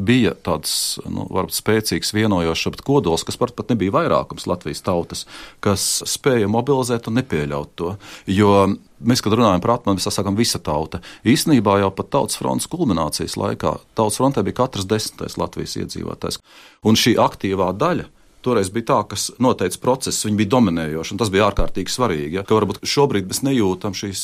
bija 0.00 0.32
tāds 0.46 0.72
nu, 1.04 1.26
varbūt, 1.30 1.56
spēcīgs 1.56 2.14
vienojošs 2.16 2.82
kodols, 2.86 3.24
kas 3.26 3.38
pat, 3.40 3.52
pat 3.56 3.72
nebija 3.72 3.94
vairākums 3.94 4.46
Latvijas 4.48 4.82
tautas, 4.86 5.26
kas 5.64 5.86
spēja 6.08 6.48
mobilizēt 6.50 7.10
un 7.10 7.18
nepieļaut 7.20 7.74
to. 7.78 7.94
Jo 8.30 8.52
mēs, 9.00 9.22
kad 9.24 9.36
runājam 9.36 9.62
par 9.64 9.76
atmanu, 9.76 10.00
mēs 10.00 10.08
sakām 10.14 10.38
visa 10.38 10.60
tauta. 10.62 11.02
Īsnībā 11.28 11.80
jau 11.82 11.90
pat 11.96 12.12
tautas 12.14 12.40
fronts 12.40 12.70
kulminācijas 12.70 13.36
laikā 13.40 13.76
tautas 13.98 14.20
frontē 14.20 14.44
bija 14.46 14.62
katrs 14.62 14.88
desmitais 14.88 15.38
Latvijas 15.40 15.76
iedzīvotājs. 15.82 16.40
Un 16.86 16.98
šī 16.98 17.16
aktīvā 17.20 17.72
daļa. 17.76 18.08
Toreiz 18.40 18.70
bija 18.72 18.86
tā, 18.94 18.98
kas 19.10 19.28
noteica 19.42 19.80
procesu, 19.82 20.26
viņi 20.28 20.38
bija 20.38 20.54
dominējoši, 20.56 21.12
un 21.12 21.18
tas 21.20 21.32
bija 21.32 21.50
ārkārtīgi 21.50 21.92
svarīgi. 21.92 22.38
Ja? 22.38 22.44
Ka 22.48 22.56
varbūt 22.56 22.80
šobrīd 22.88 23.28
mēs 23.28 23.42
nejūtam 23.44 23.96
šīs 23.96 24.22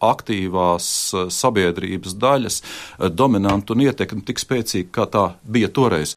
aktīvās 0.00 0.88
eh, 1.14 1.28
sabiedrības 1.30 2.16
daļas 2.20 2.62
eh, 2.62 3.10
dominantu 3.12 3.76
un 3.76 3.86
ietekmi 3.86 4.24
tik 4.26 4.42
spēcīgi, 4.42 4.90
kā 4.94 5.06
tā 5.10 5.30
bija 5.44 5.70
toreiz. 5.70 6.16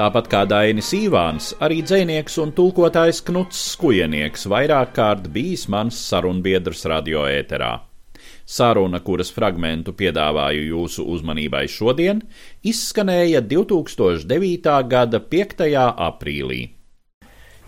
Tāpat 0.00 0.30
kā 0.32 0.46
Dainis 0.48 0.94
Ivāns, 0.96 1.50
arī 1.60 1.82
dzinieks 1.84 2.38
un 2.40 2.54
tulkotājs 2.56 3.20
Knuts 3.26 3.58
Skujenieks 3.74 4.46
vairāk 4.48 4.94
kārt 4.96 5.28
bijis 5.34 5.66
mans 5.68 5.98
sarunbiedrs 6.08 6.86
radioēterā. 6.88 7.89
Saruna, 8.46 9.00
kuras 9.04 9.30
fragmentu 9.34 9.94
piedāvāju 9.96 10.64
jūsu 10.72 11.06
uzmanībai 11.14 11.66
šodien, 11.70 12.22
izskanēja 12.66 13.42
2009. 13.46 14.76
gada 14.90 15.20
5. 15.20 15.66
aprīlī. 16.08 16.60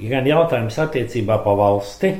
Gan 0.02 0.26
jautājums 0.26 0.78
attiecībā 0.82 1.36
par 1.44 1.58
valsti, 1.60 2.14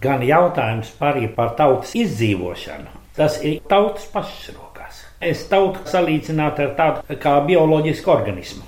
gan 0.00 0.22
jautājums 0.24 0.94
arī 1.00 1.28
par 1.34 1.52
tautas 1.58 1.92
izdzīvošanu. 1.98 2.94
Tas 3.18 3.40
ir 3.42 3.58
tautas 3.68 4.06
pašas 4.12 4.54
rokās. 4.54 5.02
Es 5.20 5.42
tautu 5.50 5.82
salīdzinātu 5.90 6.62
ar 6.68 6.74
tādu 6.78 7.18
kā 7.18 7.34
bioloģisku 7.44 8.12
organismu. 8.14 8.62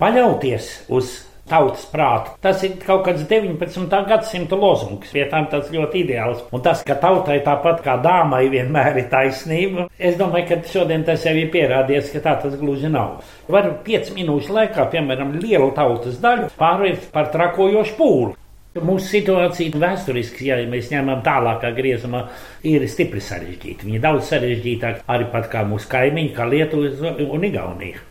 Paļauties 0.00 0.68
uz 0.92 1.16
tautas 1.50 1.84
prātu. 1.90 2.34
Tas 2.44 2.62
ir 2.66 2.76
kaut 2.84 3.04
kāds 3.08 3.26
19. 3.28 4.00
gadsimta 4.08 4.58
lozungs, 4.58 5.12
pie 5.12 5.26
tam 5.30 5.48
tas 5.52 5.70
ļoti 5.72 6.04
ideāls. 6.04 6.44
Un 6.54 6.64
tas, 6.64 6.84
ka 6.86 6.96
tautai 7.02 7.40
tāpat 7.46 7.82
kā 7.84 7.96
dāmai 8.02 8.46
vienmēr 8.52 9.02
ir 9.02 9.08
taisnība, 9.12 9.88
es 9.98 10.18
domāju, 10.20 10.48
ka 10.50 10.60
šodien 10.72 11.06
tas 11.06 11.26
jau 11.26 11.36
ir 11.36 11.50
pierādījies, 11.54 12.12
ka 12.14 12.24
tā 12.24 12.36
tas 12.44 12.58
gluži 12.60 12.90
nav. 12.92 13.20
Var 13.50 13.72
5 13.86 14.14
minūšu 14.16 14.54
laikā, 14.56 14.86
piemēram, 14.92 15.36
lielu 15.42 15.72
tautas 15.76 16.20
daļu 16.22 16.52
pārvērst 16.60 17.10
par 17.14 17.32
trakojošu 17.34 17.98
pūli. 17.98 18.36
Mūsu 18.70 19.08
situācija 19.16 19.80
vēsturiski, 19.82 20.44
ja 20.46 20.60
mēs 20.70 20.92
ņemam 20.92 21.24
tālākā 21.26 21.72
griezumā, 21.74 22.20
ir 22.62 22.84
stipri 22.86 23.18
sarežģīta. 23.18 23.82
Viņa 23.88 23.98
ir 23.98 24.04
daudz 24.04 24.30
sarežģītāka 24.30 25.02
arī 25.10 25.26
pat 25.32 25.50
kā 25.50 25.64
mūsu 25.66 25.90
kaimiņi, 25.90 26.30
kā 26.36 26.46
Lietuva 26.46 27.16
un 27.34 27.48
Igaunija. 27.50 28.09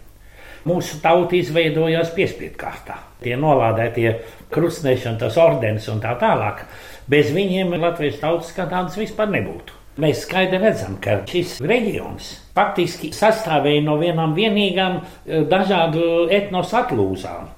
Mūsu 0.70 1.00
tauta 1.02 1.38
izveidojās 1.40 2.12
piespiedu 2.14 2.58
kārtā. 2.60 3.00
Tie 3.24 3.34
nolādētie 3.40 4.14
krustnešana, 4.54 5.18
tas 5.24 5.38
ordenis 5.42 5.90
un 5.90 6.02
tā 6.04 6.14
tālāk. 6.22 6.64
Bez 7.10 7.34
viņiem 7.34 7.74
Latvijas 7.82 8.20
tautas 8.22 8.54
kā 8.54 8.68
tādas 8.70 8.98
vispār 9.00 9.32
nebūtu. 9.34 9.80
Mēs 10.00 10.22
skaidri 10.24 10.62
redzam, 10.62 10.96
ka 11.04 11.18
šis 11.28 11.58
reģions 11.66 12.30
faktiski 12.56 13.10
sastāvēja 13.16 13.82
no 13.84 13.98
vienām 14.00 14.36
vienīgām 14.38 15.00
eh, 15.02 15.44
dažādu 15.50 16.30
etnosu 16.32 16.78
atlūzām. 16.80 17.50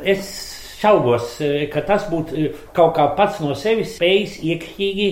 Es 0.00 0.30
šaubos, 0.80 1.34
eh, 1.44 1.66
ka 1.72 1.82
tas 1.88 2.06
būtu 2.08 2.38
eh, 2.38 2.64
kaut 2.72 2.94
kā 2.96 3.10
pats 3.18 3.42
no 3.44 3.52
sevis 3.58 3.98
spējis 3.98 4.38
iekšķīgi 4.40 5.10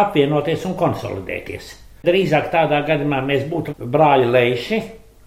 apvienoties 0.00 0.64
un 0.70 0.78
konsolidēties. 0.80 1.74
Drīzāk 2.06 2.48
tādā 2.54 2.80
gadījumā 2.86 3.20
mēs 3.26 3.44
būtu 3.50 3.76
brāļi 3.76 4.32
leiši, 4.32 4.80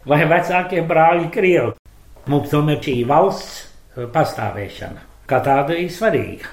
vai 0.06 0.22
vecākie 0.30 0.86
brāļi 0.86 1.32
Krievi. 1.34 1.76
Mums 2.32 2.54
tomēr 2.54 2.82
šī 2.82 3.02
valsts 3.10 3.60
eh, 3.62 4.08
pastāvēšana 4.14 5.12
kā 5.30 5.42
tāda 5.46 5.78
ir 5.78 5.90
svarīga. 5.94 6.52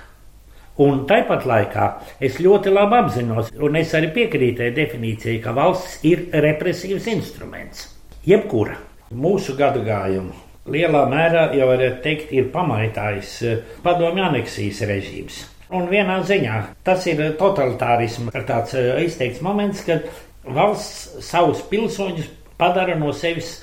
Un 0.82 1.02
tāpat 1.08 1.44
laikā 1.46 1.88
es 2.24 2.38
ļoti 2.40 2.72
labi 2.72 2.96
apzinos, 3.02 3.50
un 3.60 3.76
es 3.76 3.92
arī 3.96 4.08
piekrītu 4.14 4.70
definīcijai, 4.76 5.36
ka 5.44 5.52
valsts 5.56 5.98
ir 6.08 6.30
represīvs 6.32 7.10
instruments. 7.12 7.90
Jebkura 8.24 8.78
mūsu 9.12 9.54
gadu 9.58 9.82
gājumu 9.84 10.32
lielā 10.72 11.02
mērā 11.10 11.48
jau 11.58 11.66
varētu 11.68 12.00
teikt, 12.04 12.32
ir 12.32 12.52
pamaitājis 12.54 13.32
eh, 13.44 13.64
padomju 13.84 14.24
aneksijas 14.30 14.84
režīms. 14.88 15.40
Un 15.72 15.88
vienā 15.90 16.20
ziņā 16.28 16.58
tas 16.86 17.04
ir 17.10 17.20
totalitārisms, 17.40 18.32
tāds 18.48 18.76
eh, 18.78 18.94
izteikts 19.04 19.42
moments, 19.44 19.84
kad 19.84 20.08
valsts 20.46 21.26
savus 21.26 21.60
pilsoņus 21.68 22.30
padara 22.62 22.94
no 22.98 23.10
sevis 23.16 23.56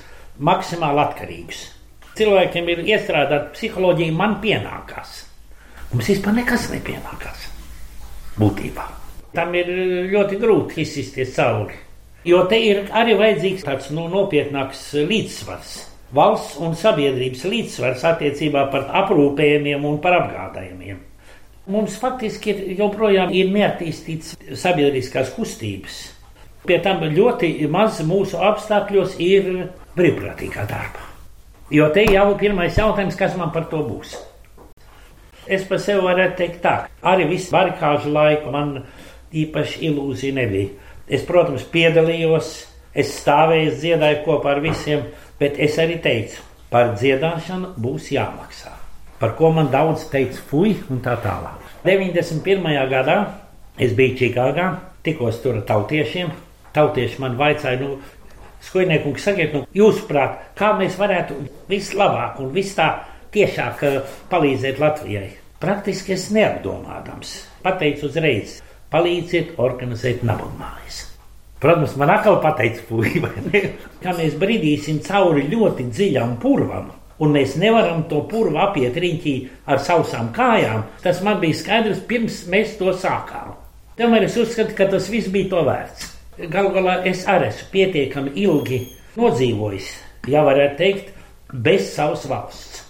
maksimāli 0.44 1.04
atkarīgus. 1.06 1.64
Cilvēkiem 2.20 2.68
ir 2.68 2.86
iestrādāta 2.90 3.52
psiholoģija, 3.54 4.12
man 4.12 4.40
pienākās. 4.42 5.20
Mums 5.90 6.10
vispār 6.12 6.36
nekas 6.36 6.68
nepienākās. 6.74 7.46
Būtībā. 8.40 8.86
Tam 9.34 9.54
ir 9.54 9.70
ļoti 10.10 10.38
grūti 10.42 10.82
izsisties 10.84 11.32
cauri. 11.36 11.78
Jo 12.26 12.42
te 12.50 12.58
ir 12.60 12.82
arī 12.92 13.14
vajadzīgs 13.16 13.64
tāds 13.64 13.88
nu, 13.94 14.04
nopietnāks 14.12 14.90
līdzsvars. 15.08 15.76
Valsts 16.14 16.58
un 16.60 16.74
sabiedrības 16.76 17.46
līdzsvars 17.48 18.04
attiecībā 18.10 18.66
par 18.72 18.88
aprūpējumiem 19.04 19.86
un 19.86 20.00
par 20.02 20.18
apgādājumiem. 20.18 20.98
Mums 21.70 21.96
faktiski 22.02 22.50
ir, 22.52 22.62
joprojām 22.80 23.30
ir 23.36 23.52
neattīstīts 23.54 24.34
sabiedriskās 24.58 25.30
kustības 25.36 26.00
Pie 26.66 26.76
tam 26.84 27.00
ļoti 27.00 27.54
maz 27.72 28.02
mūsu 28.04 28.40
apstākļos 28.50 29.16
ir 29.24 29.46
brīvprātīgā 29.96 30.66
darba. 30.68 31.06
Jo 31.70 31.86
te 31.94 32.02
jau 32.04 32.26
ir 32.32 32.40
pirmais 32.40 32.76
jautājums, 32.76 33.16
kas 33.16 33.36
man 33.38 33.52
par 33.54 33.68
to 33.70 33.80
būs. 33.86 34.16
Es 35.50 35.64
par 35.66 35.80
sevi 35.82 36.02
varētu 36.04 36.36
teikt 36.38 36.60
tā, 36.64 36.74
arī 37.06 37.28
visu 37.30 37.50
barikāžu 37.54 38.12
laiku 38.12 38.52
man 38.54 38.74
īpaši 39.32 39.86
ilūzija 39.88 40.36
nebija. 40.36 40.74
Es, 41.10 41.24
protams, 41.26 41.64
piedalījos, 41.72 42.50
es 42.94 43.14
stāvēju, 43.22 43.70
es 43.70 43.80
dziedāju 43.80 44.20
kopā 44.26 44.52
ar 44.54 44.60
visiem, 44.62 45.06
bet 45.40 45.58
es 45.58 45.78
arī 45.82 45.96
teicu, 46.02 46.42
par 46.70 46.92
dziedāšanu 46.98 47.72
būs 47.80 48.12
jāmaksā. 48.14 48.76
Par 49.20 49.34
ko 49.38 49.50
man 49.54 49.72
daudz 49.72 50.06
teica, 50.12 50.38
fuj, 50.50 50.76
un 50.90 51.02
tā 51.04 51.16
tālāk. 51.24 51.58
91. 51.86 52.70
gadā 52.92 53.18
es 53.80 53.94
biju 53.96 54.18
Čikāgā, 54.20 54.68
tikos 55.06 55.40
tur 55.42 55.58
ar 55.58 55.66
tautiešiem, 55.66 56.30
tautieši 56.76 57.20
man 57.22 57.36
vaicāja, 57.40 57.80
nu, 57.82 57.98
skojniekungs, 58.64 59.24
sakiet, 59.24 59.54
nu, 59.56 59.64
jūsuprāt, 59.76 60.40
kā 60.58 60.72
mēs 60.78 60.98
varētu 61.00 61.38
vislabāk 61.70 62.40
un 62.42 62.52
vis 62.54 62.74
tā 62.78 62.90
tiešāk 63.34 63.84
eh, 63.88 64.00
palīdzēt 64.32 64.82
Latvijai? 64.82 65.28
Praktiski 65.60 66.14
es 66.16 66.30
neapdomādams 66.32 67.34
pateicu 67.64 68.08
uzreiz, 68.08 68.58
palīdziet 68.92 69.58
organizēt 69.60 70.22
nabagmājas. 70.24 71.04
Protams, 71.60 71.92
man 72.00 72.14
atkal 72.14 72.38
pateica, 72.40 72.86
puika, 72.88 73.28
ka 74.00 74.14
mēs 74.16 74.38
bridīsim 74.40 75.02
cauri 75.04 75.44
ļoti 75.52 75.90
dziļam 75.92 76.38
purvam, 76.40 76.88
un 77.20 77.34
mēs 77.36 77.58
nevaram 77.60 78.06
to 78.08 78.22
purvu 78.30 78.56
apiet 78.62 78.96
riņķī 78.96 79.34
ar 79.68 79.82
sausām 79.84 80.30
kājām. 80.36 80.86
Tas 81.04 81.20
man 81.26 81.36
bija 81.42 81.58
skaidrs, 81.60 82.00
pirms 82.08 82.46
mēs 82.48 82.78
to 82.80 82.94
sākām. 82.96 83.52
Tomēr 84.00 84.24
es 84.30 84.40
uzskatu, 84.40 84.72
ka 84.78 84.88
tas 84.88 85.10
viss 85.12 85.28
bija 85.28 85.52
to 85.52 85.66
vērts. 85.68 86.09
Galu 86.48 86.70
galā 86.72 87.00
es 87.04 87.26
arī 87.28 87.50
esmu 87.50 87.66
pietiekami 87.72 88.30
ilgi 88.40 88.78
nodzīvojis, 89.18 89.88
ja 90.32 90.44
varētu 90.46 90.78
teikt, 90.78 91.10
bez 91.52 91.90
savas 91.92 92.24
valsts. 92.30 92.84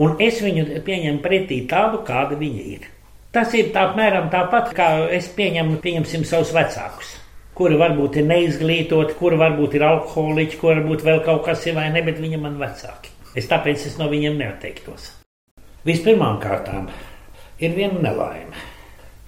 Un 0.00 0.18
es 0.22 0.40
viņu 0.44 0.82
pieņemu 0.84 1.22
pretī 1.24 1.62
tādu, 1.70 2.02
kāda 2.06 2.36
viņa 2.40 2.64
ir. 2.74 2.88
Tas 3.32 3.54
ir 3.54 3.70
apmēram 3.76 4.28
tāpat, 4.32 4.72
kā 4.76 4.88
es 5.14 5.28
pieņemu, 5.36 5.78
pieņemsim 5.84 6.26
savus 6.26 6.52
vecākus, 6.54 7.14
kuri 7.56 7.78
varbūt 7.80 8.18
ir 8.20 8.26
neizglītoti, 8.26 9.16
kuri 9.20 9.38
varbūt 9.40 9.78
ir 9.78 9.86
alkoholiķi, 9.86 10.58
kuri 10.60 10.80
varbūt 10.82 11.06
vēl 11.06 11.24
kaut 11.24 11.44
kas 11.46 11.64
ir 11.70 11.78
vai 11.78 11.88
ne, 11.94 12.02
bet 12.06 12.20
viņi 12.20 12.40
man 12.42 12.58
vecāki. 12.60 13.14
Es 13.38 13.46
tāpēc 13.50 13.86
es 13.86 13.96
no 14.00 14.10
viņiem 14.10 14.36
neatteiktos. 14.40 15.12
Vispirmām 15.86 16.40
kārtām 16.42 16.90
ir 17.62 17.76
viena 17.76 18.02
nelaime, 18.02 18.66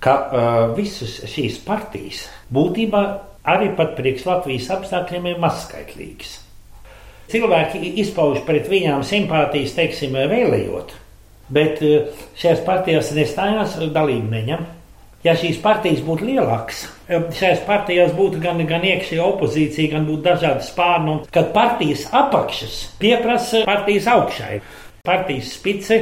ka 0.02 0.16
uh, 0.18 0.48
visas 0.76 1.20
šīs 1.30 1.60
partijas 1.64 2.26
būtībā 2.52 3.04
arī 3.48 3.72
pat 3.76 3.96
priekš 3.98 4.26
Latvijas 4.28 4.70
apstākļiem 4.76 5.32
ir 5.32 5.42
mazskaitlīgs. 5.42 6.36
Cilvēki 7.32 7.94
izpauž 8.02 8.42
pret 8.46 8.68
viņām 8.68 9.04
simpātijas, 9.06 9.74
teiksim, 9.76 10.14
vēlējot, 10.14 10.92
bet 11.52 11.80
eh, 11.86 12.22
šajās 12.38 12.62
partijās 12.66 13.12
nestājās, 13.16 13.78
dalību 13.94 14.32
neņem. 14.34 14.70
Ja 15.22 15.36
šīs 15.38 15.60
partijas 15.62 16.00
būtu 16.02 16.26
lielākas, 16.26 16.80
šajās 17.06 17.60
partijās 17.62 18.10
būtu 18.16 18.40
gan, 18.42 18.58
gan 18.66 18.82
iekšējā 18.82 19.22
opozīcija, 19.22 19.92
gan 19.92 20.08
būtu 20.08 20.24
dažādi 20.24 20.66
spārni, 20.66 21.14
kad 21.30 21.52
partijas 21.54 22.08
apakšas 22.10 22.80
pieprasa 22.98 23.62
partijas 23.68 24.08
augšai. 24.10 24.56
Partijas 25.02 25.48
spice 25.56 25.96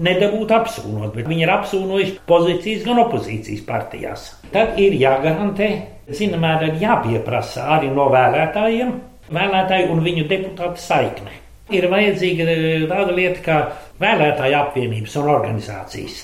nedabūtu 0.00 0.54
apsūnot, 0.56 1.10
bet 1.12 1.26
viņi 1.28 1.42
ir 1.44 1.50
apsūnojuši 1.52 2.12
pozīcijas 2.24 2.86
gan 2.86 3.00
opozīcijas 3.02 3.66
partijās. 3.66 4.22
Tad 4.54 4.78
ir 4.80 4.96
jāgarantē, 4.96 5.66
zināmā 6.08 6.54
mērā 6.54 6.70
jāpieprasa 6.80 7.66
arī 7.74 7.90
no 7.92 8.06
vēlētājiem, 8.14 8.94
vēlētāju 9.36 9.90
un 9.92 10.00
viņu 10.06 10.24
deputātu 10.30 10.80
saikne. 10.86 11.36
Ir 11.68 11.84
vajadzīga 11.92 12.48
tāda 12.94 13.18
lieta 13.18 13.44
kā 13.44 13.58
vēlētāju 14.00 14.58
apvienības 14.62 15.18
un 15.20 15.30
organizācijas. 15.34 16.16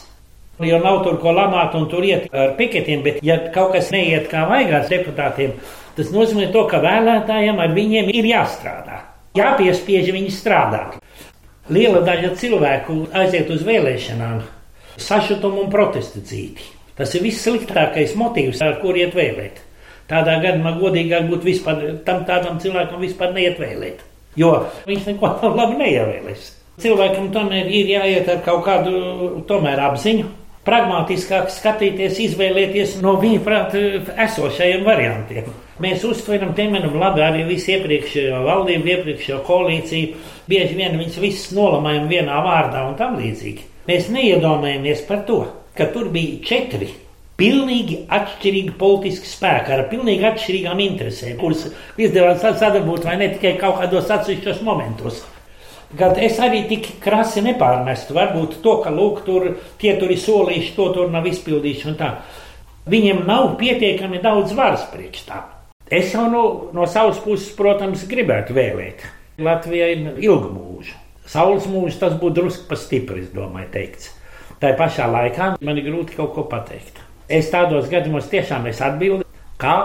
Jo 0.73 0.81
nav 0.81 1.03
tur 1.05 1.21
ko 1.21 1.37
lamāt 1.37 1.77
un 1.77 1.85
tur 1.93 2.09
iet 2.09 2.33
ar 2.33 2.57
piketiem, 2.57 3.05
bet 3.05 3.21
ja 3.21 3.43
kaut 3.53 3.77
kas 3.77 3.93
neiet 3.93 4.33
kā 4.33 4.47
vajag 4.49 4.79
ar 4.81 4.89
deputātiem, 4.89 5.53
tas 6.01 6.17
nozīmē 6.17 6.49
to, 6.57 6.65
ka 6.73 6.81
vēlētājiem 6.81 7.61
ar 7.61 7.77
viņiem 7.77 8.09
ir 8.17 8.33
jāstrādā. 8.33 9.03
Jāpiespiež 9.37 10.15
viņi 10.17 10.33
strādāt. 10.33 11.02
Liela 11.71 12.01
daļa 12.03 12.33
cilvēku 12.41 12.95
aiziet 13.15 13.51
uz 13.55 13.61
vēlēšanām, 13.63 14.41
sašutumu 14.99 15.63
un 15.63 15.69
protestu 15.71 16.19
dzīvi. 16.25 16.65
Tas 16.99 17.13
ir 17.15 17.23
vissliktākais 17.23 18.17
motīvs, 18.19 18.59
ar 18.67 18.81
kur 18.83 18.99
iet 18.99 19.15
vēlēt. 19.15 19.61
Tādā 20.11 20.41
gadījumā 20.43 20.75
godīgāk 20.81 21.29
būtu 21.31 21.47
vispār 21.47 21.85
tam 22.07 22.25
tādam 22.27 22.59
cilvēkam 22.61 23.01
vispār 23.01 23.31
neiet 23.37 23.63
vēlēt, 23.63 24.03
jo 24.37 24.51
viņš 24.89 25.07
neko 25.13 25.31
labi 25.61 25.79
neievēlēs. 25.85 26.51
Cilvēkam 26.83 27.31
tomēr 27.31 27.71
ir 27.71 27.95
jāiet 27.95 28.29
ar 28.33 28.43
kaut 28.43 28.65
kādu 28.67 29.45
tomēr 29.47 29.81
apziņu, 29.87 30.27
pragmatiskāk 30.67 31.51
skatīties, 31.51 32.21
izvēlēties 32.29 32.97
no 33.03 33.17
viņa 33.23 33.43
prāta 33.45 33.83
esošajiem 34.27 34.85
variantiem. 34.87 35.51
Mēs 35.83 36.05
uztveram 36.07 36.53
temenam 36.55 36.95
labi 37.01 37.25
arī 37.25 37.47
visu 37.49 37.73
iepriekšējo 37.75 38.43
valdību, 38.47 38.91
iepriekšējo 38.95 39.41
koalīciju. 39.49 40.21
Bieži 40.51 40.79
vien 40.79 40.99
viņas 41.01 41.19
visas 41.23 41.55
nolamājam 41.57 42.07
vienā 42.11 42.39
vārdā 42.45 42.85
un 42.87 42.95
tam 42.99 43.19
līdzīgi. 43.19 43.67
Mēs 43.89 44.13
neiedomājamies 44.15 45.03
par 45.09 45.25
to, 45.27 45.41
ka 45.75 45.89
tur 45.91 46.13
bija 46.15 46.39
četri 46.47 46.93
pilnīgi 47.41 48.05
atšķirīgi 48.13 48.77
politiski 48.79 49.27
spēki 49.27 49.75
ar 49.75 49.87
pilnīgi 49.91 50.29
atšķirīgām 50.29 50.83
interesēm, 50.85 51.35
kuras 51.41 51.67
izdevās 51.99 52.45
sadarboties 52.45 53.09
vai 53.09 53.19
ne 53.19 53.33
tikai 53.35 53.57
kaut 53.59 53.81
kādos 53.81 54.13
atsevišķos 54.15 54.63
momentos. 54.67 55.25
Kad 55.99 56.17
es 56.25 56.39
arī 56.41 56.63
tik 56.71 56.87
krasi 57.05 57.43
nepārmestu, 57.45 58.15
varbūt 58.17 58.61
to, 58.65 58.79
ka 58.85 58.93
lūk, 58.95 59.25
tur 59.27 59.51
tie 59.81 59.93
tur 60.01 60.13
ir 60.13 60.21
solījuši, 60.21 60.73
to 60.77 60.87
tur 60.95 61.11
nav 61.13 61.27
izpildījuši. 61.29 61.97
Viņiem 62.93 63.27
nav 63.29 63.53
pietiekami 63.61 64.23
daudz 64.23 64.55
varas 64.59 64.87
priekš 64.91 65.27
tā. 65.29 65.43
Es 65.93 66.15
jau 66.15 66.25
no, 66.33 66.45
no 66.73 66.87
savas 66.89 67.21
puses, 67.21 67.51
protams, 67.55 68.07
gribētu 68.09 68.57
vēlēt 68.57 69.05
Latvijai 69.43 69.93
ilgu 70.25 70.49
mūžu. 70.55 70.97
Saules 71.29 71.69
mūžs 71.71 72.01
tas 72.01 72.17
būtu 72.19 72.41
drusku 72.41 72.67
pa 72.71 72.79
stipri, 72.81 73.23
es 73.27 73.31
domāju, 73.35 73.69
teikts. 73.77 74.11
Tā 74.63 74.73
pašā 74.79 75.09
laikā 75.13 75.53
man 75.61 75.79
ir 75.79 75.89
grūti 75.91 76.17
kaut 76.17 76.33
ko 76.37 76.47
pateikt. 76.49 77.01
Es 77.29 77.53
tādos 77.53 77.91
gadījumos 77.93 78.31
tiešām 78.33 78.67
es 78.73 78.83
atbildu, 78.85 79.29
kā 79.61 79.77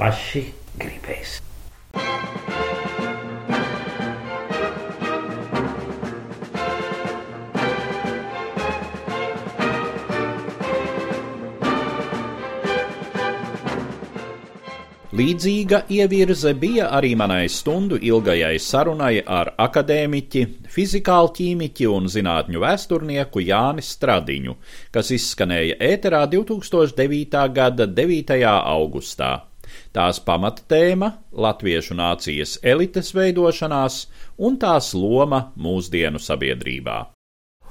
paši 0.00 0.46
gribēs. 0.80 1.38
Līdzīga 15.20 15.82
ievirze 15.92 16.54
bija 16.56 16.86
arī 16.96 17.10
manai 17.18 17.42
stundu 17.52 17.98
ilgajai 18.00 18.54
sarunai 18.62 19.18
ar 19.20 19.50
akadēmiķi, 19.60 20.44
fizikālu 20.72 21.28
ķīmiķi 21.36 21.88
un 21.92 22.06
zinātņu 22.08 22.62
vēsturnieku 22.62 23.42
Jāni 23.44 23.84
Stradiņu, 23.84 24.54
kas 24.94 25.10
izskanēja 25.12 25.76
ēterā 25.90 26.22
2009. 26.32 27.36
gada 27.52 27.90
9. 28.00 28.40
augustā. 28.48 29.30
Tās 29.92 30.22
pamattēma- 30.24 31.12
latviešu 31.44 32.00
nācijas 32.00 32.56
elites 32.62 33.12
veidošanās 33.12 34.06
un 34.38 34.56
tās 34.56 34.94
loma 34.94 35.50
mūsdienu 35.58 36.16
sabiedrībā. 36.16 37.00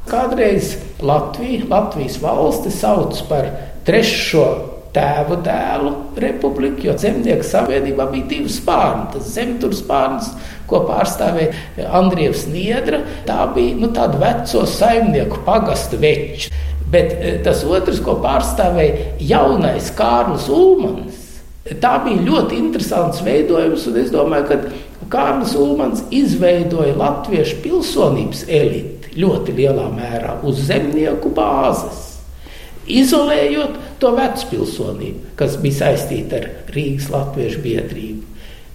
Kādreiz 0.06 0.76
Latviju, 1.02 1.65
Latvijas 1.69 2.21
valsti 2.21 2.69
sauc 2.69 3.24
par 3.32 3.50
trešo 3.86 4.79
tēvu 4.95 5.39
dēlu 5.45 5.91
republiku, 6.19 6.88
jo 6.88 6.95
zemnieku 6.99 7.45
savienībā 7.45 8.08
bija 8.12 8.28
divi 8.32 8.52
spārni. 8.52 9.10
Tas 9.13 9.30
zemturs 9.36 9.84
spārns, 9.84 10.32
ko 10.69 10.84
pārstāvēja 10.88 11.89
Andrievs 11.99 12.47
Niedra, 12.49 13.04
tā 13.28 13.43
bija 13.56 13.78
nu, 13.80 13.91
tāda 13.95 14.19
veco 14.21 14.65
saimnieku 14.69 15.43
pagastu 15.47 16.02
veča. 16.02 16.54
Bet 16.89 17.13
eh, 17.13 17.39
tas 17.45 17.62
otrs, 17.67 18.02
ko 18.06 18.17
pārstāvēja 18.23 19.15
jaunais 19.21 19.91
Kārlis 19.97 20.49
Ulmans, 20.49 21.25
tā 21.84 21.95
bija 22.06 22.25
ļoti 22.25 22.58
interesants 22.58 23.21
veidojums, 23.25 23.86
un 23.91 23.99
es 24.02 24.13
domāju, 24.13 24.49
ka 24.49 25.10
Kārlis 25.13 25.54
Ulmans 25.58 26.02
izveidoja 26.13 26.97
latviešu 26.97 27.62
pilsonības 27.65 28.47
eliti 28.47 29.19
ļoti 29.21 29.54
lielā 29.58 29.89
mērā 29.93 30.39
uz 30.45 30.62
zemnieku 30.69 31.32
bāzes 31.34 32.10
izolējot 32.89 33.78
to 34.02 34.14
vecpilsonību, 34.18 35.36
kas 35.40 35.58
bija 35.62 35.84
saistīta 35.84 36.40
ar 36.40 36.50
Rīgas 36.76 37.10
Latviešu 37.14 37.64
biedrību. 37.66 38.26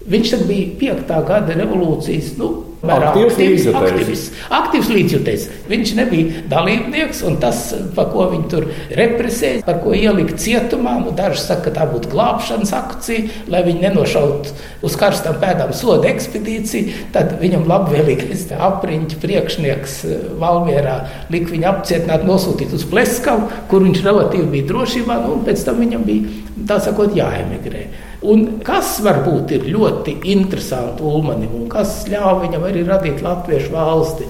Viņš 0.05 0.33
bija 0.45 0.73
piektā 0.79 1.21
gada 1.25 1.55
revolūcijas 1.57 2.35
nu, 2.37 2.51
aktīvs 2.91 3.39
līdzjutējs. 3.39 4.23
Aktīvs 4.53 4.91
līdzjutējs. 4.93 5.45
Viņš 5.71 5.93
nebija 5.97 6.43
dalībnieks, 6.51 7.21
un 7.27 7.39
tas, 7.41 7.61
pa 7.97 8.07
ko 8.11 8.27
viņi 8.31 8.49
tur 8.51 8.67
represēja, 8.99 9.63
par 9.65 9.81
ko 9.83 9.95
ielika 9.97 10.37
cietumā, 10.39 10.97
nu, 11.03 11.13
daži 11.15 11.41
saka, 11.41 11.69
ka 11.69 11.75
tā 11.79 11.87
būtu 11.89 12.11
glābšanas 12.13 12.73
akcija, 12.77 13.29
lai 13.51 13.63
viņi 13.65 13.85
nenošautu 13.87 14.55
uz 14.85 14.97
karstām 14.99 15.39
pēdām 15.41 15.73
soda 15.75 16.09
ekspedīciju. 16.11 17.09
Tad 17.15 17.37
viņam 17.41 17.67
labvēlīgais 17.69 18.47
apriņķa 18.55 19.21
priekšnieks 19.23 19.99
eh, 20.05 20.25
Valmierā 20.41 20.97
lika 21.33 21.53
viņu 21.53 21.69
apcietināt, 21.71 22.25
nosūtīt 22.27 22.73
uz 22.75 22.85
Pleskavu, 22.89 23.49
kur 23.71 23.85
viņš 23.85 24.03
relatīvi 24.05 24.49
bija 24.57 24.69
drošībā, 24.73 25.21
nu, 25.25 25.37
un 25.37 25.45
pēc 25.47 25.65
tam 25.67 25.81
viņam 25.83 26.05
bija, 26.07 26.35
tā 26.69 26.79
sakot, 26.83 27.15
jāemigrē. 27.17 27.87
Un 28.25 28.45
kas 28.65 28.95
varbūt 29.05 29.51
ir 29.53 29.65
ļoti 29.69 30.15
interesanti 30.33 31.05
Ulmanim 31.05 31.51
un 31.59 31.65
kas 31.69 32.03
ļāva 32.09 32.39
viņam 32.45 32.63
arī 32.65 32.85
radīt 32.87 33.21
latviešu 33.25 33.73
valsti, 33.73 34.29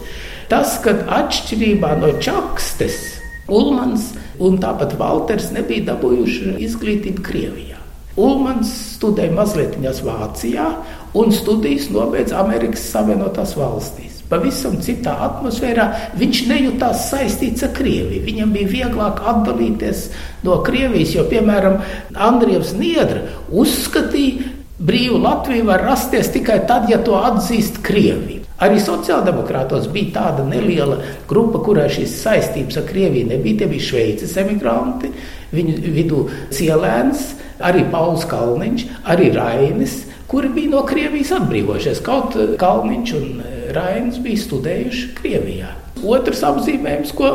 tas, 0.52 0.78
ka 0.84 0.98
atšķirībā 1.20 1.94
no 2.02 2.12
Čakstes, 2.20 2.98
Ulmans 3.46 4.12
un 4.42 4.58
tāpat 4.60 4.98
Valters 5.00 5.52
nebija 5.56 5.92
dabūjuši 5.92 6.58
izglītību 6.66 7.24
Krievijā. 7.26 7.80
Ulmans 8.16 8.72
studēja 8.96 9.36
mazliet 9.36 9.78
Vācijā 9.78 10.68
un 11.16 11.32
studijas 11.36 11.90
nobeidza 11.92 12.40
Amerikas 12.42 12.88
Savienotās 12.92 13.56
valstīs 13.60 14.15
pavisam 14.30 14.78
citā 14.84 15.16
atmosfērā. 15.28 15.88
Viņš 16.20 16.42
nejūtās 16.50 17.08
saistīts 17.12 17.66
ar 17.66 17.74
Krieviju. 17.78 18.24
Viņam 18.26 18.54
bija 18.56 18.72
vieglāk 18.72 19.22
atdalīties 19.34 20.08
no 20.46 20.60
Krievijas, 20.66 21.16
jo, 21.18 21.26
piemēram, 21.30 21.80
Andrievs 22.16 22.74
Niedra 22.78 23.26
uzskatīja, 23.52 24.52
brīvu 24.86 25.22
Latviju 25.24 25.70
var 25.70 25.86
rasties 25.88 26.34
tikai 26.34 26.62
tad, 26.68 26.90
ja 26.92 27.00
to 27.04 27.20
atzīst 27.22 27.80
Krievija. 27.86 28.42
Arī 28.66 28.80
sociāldemokrātos 28.80 29.90
bija 29.92 30.14
tāda 30.16 30.46
neliela 30.48 31.02
grupa, 31.28 31.60
kurai 31.64 31.90
šīs 31.92 32.14
saistības 32.22 32.80
ar 32.80 32.86
Krieviju 32.88 33.28
nebija. 33.34 33.62
Tie 33.62 33.68
bija 33.72 33.88
Šveices 33.90 34.36
emigranti, 34.40 35.12
viņu 35.56 35.76
vidū 35.96 36.22
Cielēns, 36.56 37.34
arī 37.60 37.84
Pauls 37.92 38.24
Kalniņš, 38.32 38.86
arī 39.12 39.32
Rainis, 39.36 40.06
kuri 40.32 40.50
bija 40.56 40.74
no 40.74 40.84
Krievijas 40.88 41.34
atbrīvojušies. 41.40 42.02
Kaut 42.06 42.38
Kalniņš 42.62 43.14
un 43.20 43.44
Rainis 43.76 44.22
bija 44.24 44.44
studējuši 44.46 45.12
Krievijā. 45.20 45.74
Otrs 46.06 46.44
apzīmējums, 46.46 47.14
ko 47.18 47.30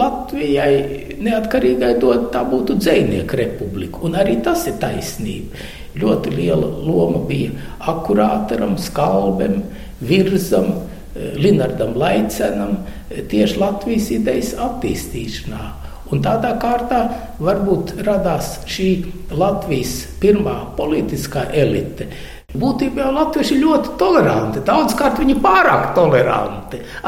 Latvijai 0.00 1.16
neatkarīgai 1.20 1.94
dod, 2.00 2.28
tā 2.34 2.44
būtu 2.46 2.78
dzinieku 2.80 3.38
republika. 3.40 4.04
Un 4.06 4.16
arī 4.20 4.38
tas 4.44 4.66
ir 4.70 4.78
taisnība. 4.82 5.66
Ļoti 6.00 6.32
liela 6.36 6.68
loma 6.86 7.24
bija 7.26 7.50
akurātoram, 7.90 8.76
skalbam, 8.78 9.62
virzam, 10.00 10.72
Linardam 11.14 11.96
Laicenam 11.98 12.76
tieši 13.10 13.58
Latvijas 13.58 14.10
idejas 14.14 14.52
attīstīšanā. 14.54 15.79
Un 16.10 16.22
tādā 16.24 16.56
kārtā 16.62 17.00
varbūt 17.38 17.94
radās 18.06 18.58
šī 18.70 18.88
Latvijas 19.30 19.94
pirmā 20.22 20.56
politiskā 20.78 21.46
elite. 21.54 22.08
Būtībā 22.50 23.04
jau 23.04 23.12
latvieši 23.14 23.54
ir 23.54 23.62
ļoti 23.62 23.92
toleranti. 24.00 24.64
Daudzkārt 24.66 25.20
viņi 25.22 25.38
pārāk 25.42 25.92
toleranti. 25.94 26.59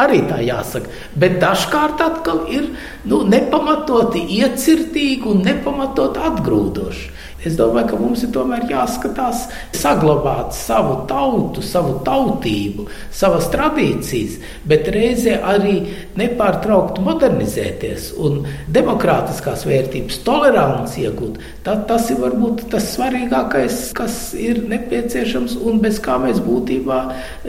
Arī 0.03 0.23
tā 0.29 0.41
jāsaka. 0.45 0.91
Bet 1.15 1.39
dažkārt 1.43 2.03
atkal 2.03 2.45
ir 2.51 2.71
nu, 3.05 3.23
nepamatoti 3.29 4.27
iecirtīgi 4.41 5.29
un 5.33 5.45
nepamatoti 5.47 6.27
atgrūdoši. 6.31 7.13
Es 7.43 7.57
domāju, 7.59 7.89
ka 7.91 7.99
mums 7.99 8.21
ir 8.23 8.31
tomēr 8.35 8.69
jāskatās, 8.71 9.49
saglabāt 9.75 10.55
savu 10.55 11.01
tautu, 11.11 11.63
savu 11.67 11.97
tautību, 12.07 12.87
savas 13.11 13.49
tradīcijas, 13.51 14.37
bet 14.69 14.87
reizē 14.95 15.41
arī 15.51 15.75
nepārtraukti 16.19 17.03
modernizēties 17.03 18.13
un 18.23 18.45
demokrātiskās 18.77 19.67
vērtības, 19.67 20.21
toleranci 20.27 21.03
iegūt. 21.09 21.43
Tad 21.67 21.89
tas 21.91 22.13
ir 22.15 22.23
varbūt 22.23 22.69
tas 22.71 22.87
svarīgākais, 22.95 23.83
kas 23.99 24.21
ir 24.39 24.63
nepieciešams 24.71 25.59
un 25.67 25.83
bez 25.83 25.99
kā 26.03 26.21
mēs 26.23 26.39
būtībā 26.47 27.03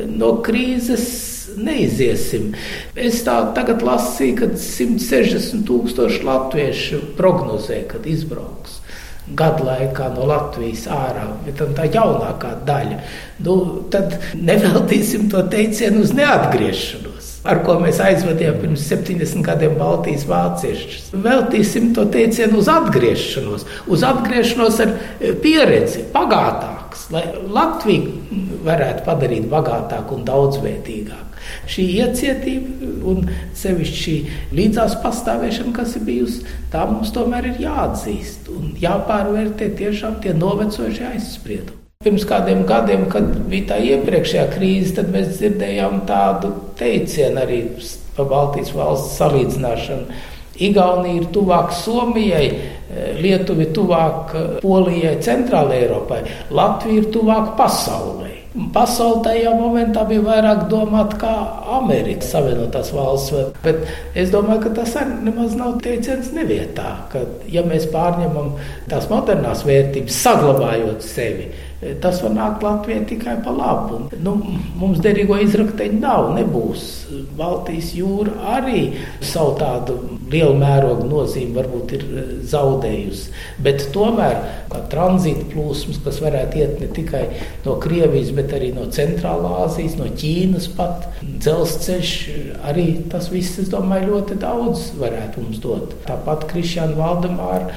no 0.09 0.33
krīzes 0.41 1.05
neiziesim. 1.57 2.51
Es 2.95 3.23
tā 3.25 3.39
tagad 3.55 3.83
lasīju, 3.85 4.37
ka 4.41 4.51
160 4.59 5.65
tūkstoši 5.67 6.23
latviešu 6.27 7.01
prognozē, 7.17 7.83
kad 7.89 8.07
izbrauks 8.09 8.81
gadu 9.31 9.63
laikā 9.67 10.09
no 10.17 10.25
Latvijas 10.27 10.83
ārā, 10.91 11.29
bet 11.45 11.61
tā 11.77 11.87
jaunākā 11.87 12.57
daļa, 12.67 12.97
nu, 13.45 13.55
tad 13.93 14.17
neveltīsim 14.35 15.29
to 15.31 15.45
teicienu 15.51 16.03
uz 16.03 16.11
neatgriešanos. 16.17 17.29
Ar 17.47 17.59
ko 17.63 17.75
mēs 17.81 17.99
aizvadījām 17.99 18.61
pirms 18.61 18.85
70 18.87 19.43
gadiem 19.43 19.73
Baltijas 19.79 20.23
vāciešus. 20.29 21.09
Veltīsim 21.25 21.89
to 21.95 22.05
teicienu 22.11 22.61
uz 22.61 22.69
atgriešanos, 22.71 23.65
uz 23.91 24.05
atgriešanos 24.07 24.79
ar 24.85 24.93
e, 24.93 25.33
pieredzi, 25.43 26.05
bagātāks, 26.13 27.09
lai 27.11 27.25
Latviju 27.43 28.63
varētu 28.63 29.03
padarīt 29.07 29.51
bagātāku 29.51 30.19
un 30.19 30.25
daudzveidīgāku 30.27 31.32
šī 31.69 31.85
iecietība 31.99 32.89
un 33.09 33.29
sevišķi 33.59 34.01
šī 34.01 34.15
līdzās 34.57 34.97
pastāvēšana, 35.03 35.75
kas 35.75 35.95
ir 35.99 36.07
bijusi, 36.07 36.43
tā 36.73 36.83
mums 36.89 37.13
tomēr 37.15 37.51
ir 37.51 37.63
jāatzīst 37.67 38.51
un 38.53 38.75
jāpārvērtē 38.81 39.71
tiešām 39.79 40.19
tie 40.23 40.35
novecojušie 40.37 41.07
aizspriedumi. 41.13 41.79
Pirms 42.03 42.25
kādiem 42.27 42.65
gadiem, 42.67 43.05
kad 43.11 43.29
bija 43.47 43.69
tā 43.69 43.79
iepriekšējā 43.79 44.47
krīze, 44.51 44.97
tad 44.97 45.11
mēs 45.13 45.37
dzirdējām 45.37 46.01
tādu 46.09 46.51
teicienu 46.79 47.39
arī 47.45 47.59
par 48.17 48.27
Baltijas 48.27 48.73
valsts 48.75 49.15
salīdzināšanu. 49.21 50.19
Igaunija 50.67 51.21
ir 51.21 51.29
tuvāk 51.33 51.71
Somijai, 51.73 52.47
Lietuva 53.23 53.63
ir 53.63 53.71
tuvāk 53.73 54.35
Polijai, 54.61 55.15
Centrālajai 55.23 55.85
Eiropai, 55.87 56.19
Latvija 56.53 57.01
ir 57.01 57.07
tuvāk 57.15 57.55
pasaulē. 58.73 59.21
Tajā 59.23 59.53
momentā 59.57 60.03
bija 60.09 60.23
vairāk 60.25 60.65
domāta 60.71 61.19
kā 61.21 61.33
Amerikas 61.79 62.31
Savienotās 62.33 62.91
valsts. 62.95 63.53
Bet 63.63 63.83
es 64.19 64.31
domāju, 64.33 64.65
ka 64.67 64.73
tas 64.81 64.95
arī 65.01 65.19
nemaz 65.29 65.57
nav 65.59 65.77
teiciens 65.83 66.31
nevietā. 66.35 66.89
Ka, 67.11 67.23
ja 67.49 67.65
mēs 67.67 67.89
pārņemam 67.93 68.53
tās 68.91 69.09
modernās 69.11 69.65
vērtības, 69.67 70.21
saglabājot 70.25 71.05
sevi, 71.05 71.49
tas 72.03 72.21
var 72.23 72.33
nākt 72.35 72.63
Latvijai 72.65 73.05
tikai 73.09 73.37
pa 73.43 73.53
labu. 73.53 74.03
Nu, 74.23 74.35
mums 74.79 75.01
derīgo 75.03 75.37
izrakteņu 75.43 75.99
nav, 76.01 76.29
nebūs. 76.37 76.89
Baltijas 77.37 77.91
jūra 77.97 78.33
arī 78.57 78.83
savu 79.21 79.55
tādu 79.59 79.97
lielu 80.31 80.55
mērogu 80.57 81.07
nozīmi 81.09 81.55
varbūt 81.57 81.95
ir 81.97 82.03
eh, 82.05 82.29
zaudējusi. 82.49 83.33
Bet 83.65 83.87
tomēr 83.93 84.39
tranzīta 84.91 85.45
plūsmas, 85.53 85.99
kas 86.05 86.19
varētu 86.23 86.61
iet 86.61 86.79
ne 86.81 86.89
tikai 86.93 87.23
no 87.65 87.77
Krievijas, 87.83 88.33
bet 88.35 88.53
arī 88.57 88.71
no 88.75 88.87
Centrālā 88.93 89.55
Azijas, 89.65 89.97
no 89.99 90.09
Ķīnas 90.09 90.69
pat, 90.77 91.09
dzelzceļš, 91.23 92.13
arī 92.69 92.87
tas 93.11 93.29
viss, 93.33 93.59
es 93.61 93.71
domāju, 93.73 94.13
ļoti 94.13 94.39
daudz 94.41 94.91
varētu 95.01 95.43
mums 95.43 95.61
dot. 95.63 95.97
Tāpat 96.07 96.47
Krišjāna 96.51 96.97
Valdemāra 96.97 97.69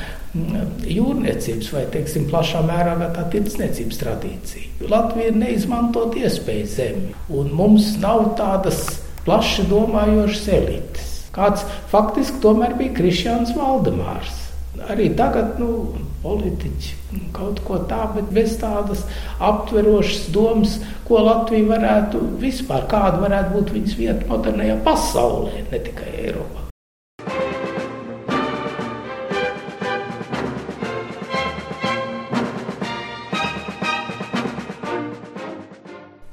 jūrniecības 0.87 1.72
vai, 1.75 1.85
teiksim, 1.92 2.27
plašā 2.31 2.62
mērā 2.66 2.96
tā 3.14 3.27
tirdzniecības 3.33 4.01
tradīcija. 4.03 4.88
Latvija 4.90 5.33
ir 5.33 5.38
neizmantot 5.40 6.16
iespēju 6.18 6.70
zemi, 6.70 7.12
un 7.33 7.53
mums 7.57 7.94
nav 8.03 8.33
tādas 8.40 8.85
plaši 9.27 9.66
domājošas 9.70 10.49
elites. 10.57 11.12
Kāds 11.37 11.66
faktiski 11.92 12.40
tomēr 12.44 12.77
bija 12.79 12.94
Krišjāns 12.96 13.57
Valdemārs. 13.57 14.42
Arī 14.87 15.09
tagad, 15.16 15.57
nu, 15.61 15.96
politiķi 16.22 17.22
kaut 17.37 17.61
ko 17.64 17.79
tādu, 17.88 18.20
bet 18.20 18.31
bez 18.35 18.57
tādas 18.61 19.05
aptverošas 19.42 20.29
domas, 20.35 20.77
ko 21.09 21.22
Latvija 21.25 21.68
varētu 21.70 22.22
vispār, 22.42 22.87
kāda 22.90 23.22
varētu 23.22 23.57
būt 23.57 23.75
viņas 23.77 23.99
vieta 23.99 24.31
modernajā 24.31 24.79
pasaulē, 24.87 25.64
ne 25.72 25.83
tikai 25.88 26.12
Eiropā. 26.27 26.56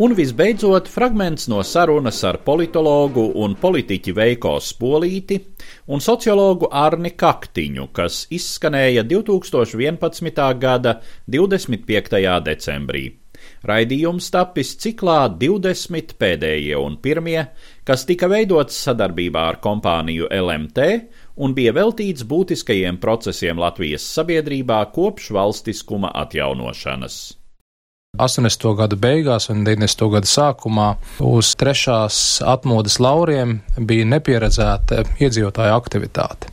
Un 0.03 0.11
visbeidzot, 0.17 0.89
fragments 0.91 1.45
no 1.47 1.61
sarunas 1.63 2.17
ar 2.27 2.41
politologu 2.43 3.21
un 3.39 3.53
politiķi 3.55 4.11
Veiko 4.17 4.57
Spolīti 4.59 5.37
un 5.95 6.01
sociologu 6.03 6.67
Arni 6.75 7.13
Kaktiņu, 7.15 7.85
kas 7.95 8.17
izskanēja 8.35 9.05
2011. 9.07 10.41
gada 10.59 10.97
25. 11.35 12.19
decembrī. 12.47 13.03
Raidījums 13.69 14.27
tapis 14.33 14.73
ciklā 14.81 15.21
20 15.39 16.17
pēdējie 16.19 16.81
un 16.81 16.97
pirmie, 17.05 17.45
kas 17.87 18.03
tika 18.09 18.27
veidots 18.33 18.81
sadarbībā 18.89 19.45
ar 19.53 19.61
kompāniju 19.63 20.27
LMT 20.27 20.89
un 21.45 21.55
bija 21.55 21.71
veltīts 21.79 22.27
būtiskajiem 22.27 22.99
procesiem 22.99 23.61
Latvijas 23.63 24.09
sabiedrībā 24.17 24.81
kopš 24.97 25.31
valstiskuma 25.39 26.11
atjaunošanas. 26.25 27.21
80. 28.13 28.75
gada 28.77 28.93
beigās 28.93 29.47
un 29.49 29.63
90. 29.65 30.03
gada 30.13 30.29
sākumā 30.29 30.91
uz 31.25 31.55
trešās 31.57 32.17
atmodas 32.45 32.99
lauriem 33.01 33.55
bija 33.89 34.05
nepieredzēta 34.05 34.99
iedzīvotāja 35.17 35.73
aktivitāte. 35.73 36.51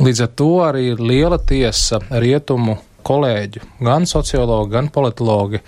Līdz 0.00 0.22
ar 0.24 0.30
to 0.40 0.48
arī 0.64 0.94
liela 0.96 1.36
tiesa 1.36 2.00
rietumu 2.08 2.78
kolēģu, 3.04 3.60
gan 3.84 4.08
sociologi, 4.08 4.72
gan 4.78 4.88
politologi 4.94 5.60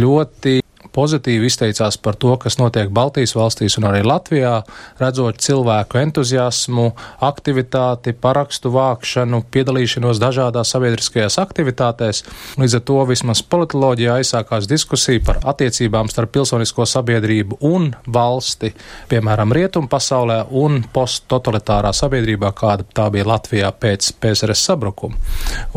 ļoti 0.00 0.62
pozitīvi 0.98 1.46
izteicās 1.46 2.00
par 2.02 2.18
to, 2.18 2.34
kas 2.42 2.58
notiek 2.58 2.90
Baltijas 2.90 3.36
valstīs 3.38 3.78
un 3.78 3.86
arī 3.92 4.02
Latvijā, 4.06 4.56
redzot 4.98 5.38
cilvēku 5.44 6.00
entuziasmu, 6.02 6.90
aktivitāti, 7.24 8.16
parakstu 8.18 8.72
vākšanu, 8.74 9.44
piedalīšanos 9.54 10.18
dažādās 10.22 10.74
sabiedriskajās 10.74 11.38
aktivitātēs. 11.42 12.24
Līdz 12.58 12.78
ar 12.80 12.84
to 12.90 12.98
vismaz 13.08 13.42
politoloģijā 13.46 14.18
aizsākās 14.18 14.66
diskusija 14.70 15.22
par 15.26 15.40
attiecībām 15.52 16.10
starp 16.10 16.34
pilsonisko 16.34 16.86
sabiedrību 16.88 17.60
un 17.68 17.92
valsti, 18.06 18.72
piemēram, 19.12 19.54
rietumu 19.54 19.90
pasaulē 19.92 20.40
un 20.58 20.82
posttotalitārā 20.94 21.92
sabiedrībā, 21.94 22.50
kāda 22.58 22.86
tā 22.94 23.08
bija 23.14 23.28
Latvijā 23.28 23.70
pēc 23.72 24.10
PSRS 24.18 24.66
sabrukuma. 24.72 25.18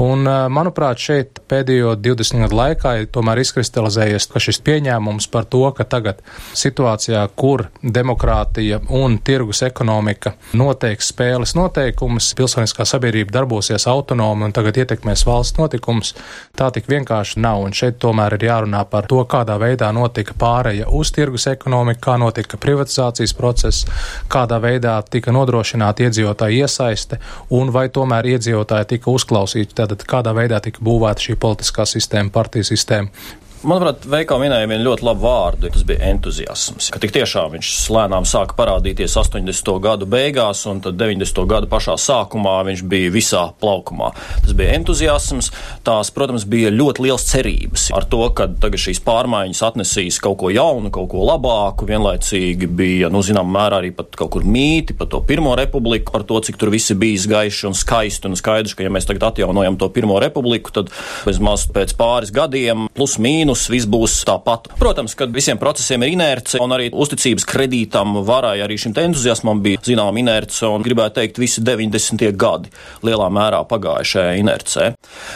Un, 0.02 0.26
manuprāt, 0.54 1.02
šeit 1.02 1.44
pēdējo 1.52 1.96
20 2.00 2.46
gadu 2.46 2.58
laikā 2.58 2.96
ir 3.02 3.10
tomēr 3.14 3.44
izkristalizējies, 3.44 4.30
ka 4.32 4.42
šis 4.42 4.62
pieņēmums 4.66 5.11
lēmums 5.12 5.28
par 5.32 5.46
to, 5.46 5.72
ka 5.76 5.84
tagad 5.84 6.22
situācijā, 6.54 7.28
kur 7.36 7.68
demokrātija 7.82 8.82
un 8.90 9.20
tirgus 9.20 9.62
ekonomika 9.64 10.34
noteiks 10.54 11.12
spēles 11.12 11.56
noteikumus, 11.56 12.34
pilsoniskā 12.36 12.86
sabiedrība 12.86 13.32
darbosies 13.32 13.88
autonomi 13.88 14.46
un 14.46 14.54
tagad 14.54 14.78
ietekmēs 14.78 15.26
valsts 15.26 15.60
notikumus, 15.60 16.16
tā 16.56 16.72
tik 16.72 16.88
vienkārši 16.88 17.40
nav. 17.40 17.62
Un 17.62 17.74
šeit 17.74 18.00
tomēr 18.00 18.38
ir 18.38 18.48
jārunā 18.48 18.86
par 18.90 19.08
to, 19.08 19.22
kādā 19.26 19.58
veidā 19.60 19.92
notika 19.92 20.34
pāreja 20.34 20.88
uz 20.88 21.12
tirgus 21.12 21.48
ekonomiku, 21.48 22.02
kā 22.02 22.18
notika 22.18 22.58
privatizācijas 22.58 23.34
process, 23.34 23.86
kādā 24.32 24.60
veidā 24.62 25.02
tika 25.10 25.32
nodrošināta 25.32 26.08
iedzīvotāja 26.08 26.66
iesaiste 26.66 27.20
un 27.50 27.72
vai 27.72 27.90
tomēr 27.90 28.32
iedzīvotāji 28.36 28.96
tika 28.96 29.12
uzklausīti, 29.12 29.76
tātad 29.76 30.06
kādā 30.08 30.34
veidā 30.36 30.62
tika 30.64 30.82
būvēta 30.84 31.28
šī 31.28 31.38
politiskā 31.42 31.86
sistēma, 31.86 32.32
partiju 32.34 32.72
sistēma. 32.72 33.40
Manuprāt, 33.62 34.08
Veikā 34.10 34.40
minēja 34.42 34.66
vienu 34.66 34.88
ļoti 34.88 35.06
labu 35.06 35.22
vārdu. 35.22 35.70
Tas 35.70 35.84
bija 35.86 36.08
entuziasms. 36.10 36.88
Ka 36.90 36.98
tik 37.02 37.12
tiešām 37.14 37.52
viņš 37.54 37.70
lēnām 37.94 38.26
sāka 38.26 38.56
parādīties 38.58 39.14
80. 39.22 39.68
gadu 39.84 40.08
beigās, 40.10 40.64
un 40.66 40.80
tad 40.82 40.98
90. 40.98 41.44
gadu 41.46 41.70
pašā 41.70 41.94
sākumā 42.02 42.56
viņš 42.66 42.82
bija 42.90 43.12
visā 43.14 43.44
plaukumā. 43.62 44.10
Tas 44.42 44.56
bija 44.58 44.74
entuziasms. 44.80 45.52
Tās, 45.86 46.10
protams, 46.16 46.48
bija 46.50 46.72
ļoti 46.74 47.06
liels 47.06 47.28
cerības 47.30 47.84
ar 47.94 48.08
to, 48.10 48.24
ka 48.34 48.48
tagad 48.64 48.82
šīs 48.82 49.04
pārmaiņas 49.06 49.62
atnesīs 49.70 50.18
kaut 50.26 50.40
ko 50.42 50.50
jaunu, 50.50 50.90
kaut 50.94 51.12
ko 51.14 51.28
labāku. 51.30 51.86
Vienlaicīgi 51.92 52.66
bija, 52.66 53.12
nu, 53.14 53.22
zinām, 53.22 53.54
mērā 53.54 53.84
arī 53.84 53.94
pat 53.94 54.18
kaut 54.18 54.34
kur 54.40 54.48
mīti 54.48 54.98
par 54.98 55.12
to 55.14 55.22
pirmo 55.28 55.54
republiku, 55.60 56.10
par 56.16 56.26
to, 56.26 56.42
cik 56.50 56.58
tur 56.58 56.74
viss 56.74 56.98
bijis 56.98 57.30
gaiši 57.30 57.70
un 57.70 57.78
skaisti 57.78 58.26
un 58.26 58.40
skaidrs, 58.42 58.74
ka, 58.74 58.90
ja 58.90 58.98
mēs 58.98 59.06
tagad 59.06 59.30
atjaunojam 59.30 59.78
to 59.78 59.94
pirmo 59.94 60.18
republiku, 60.24 60.74
tad 60.74 60.90
bez 61.30 61.38
maz 61.38 61.70
pēc 61.70 61.94
pāris 62.00 62.34
gadiem 62.34 62.90
plus 62.98 63.20
mīnus 63.22 63.51
mīnus, 63.52 63.70
viss 63.70 63.88
būs 63.88 64.24
tāpat. 64.26 64.70
Protams, 64.80 65.16
ka 65.16 65.28
visiem 65.28 65.58
procesiem 65.60 66.04
ir 66.04 66.14
inerce, 66.16 66.60
un 66.62 66.72
arī 66.72 66.90
uzticības 66.92 67.46
kredītam 67.46 68.24
varai 68.26 68.62
arī 68.62 68.78
šim 68.78 68.94
entuziasmam 68.96 69.62
bija 69.62 69.82
zinām 69.84 70.18
inerce, 70.18 70.66
un 70.66 70.82
gribētu 70.84 71.20
teikt, 71.20 71.40
visi 71.40 71.62
90. 71.62 72.32
gadi 72.36 72.72
lielā 73.04 73.30
mērā 73.30 73.64
pagājuši 73.68 74.12
šajā 74.12 74.36
inercē. 74.40 74.92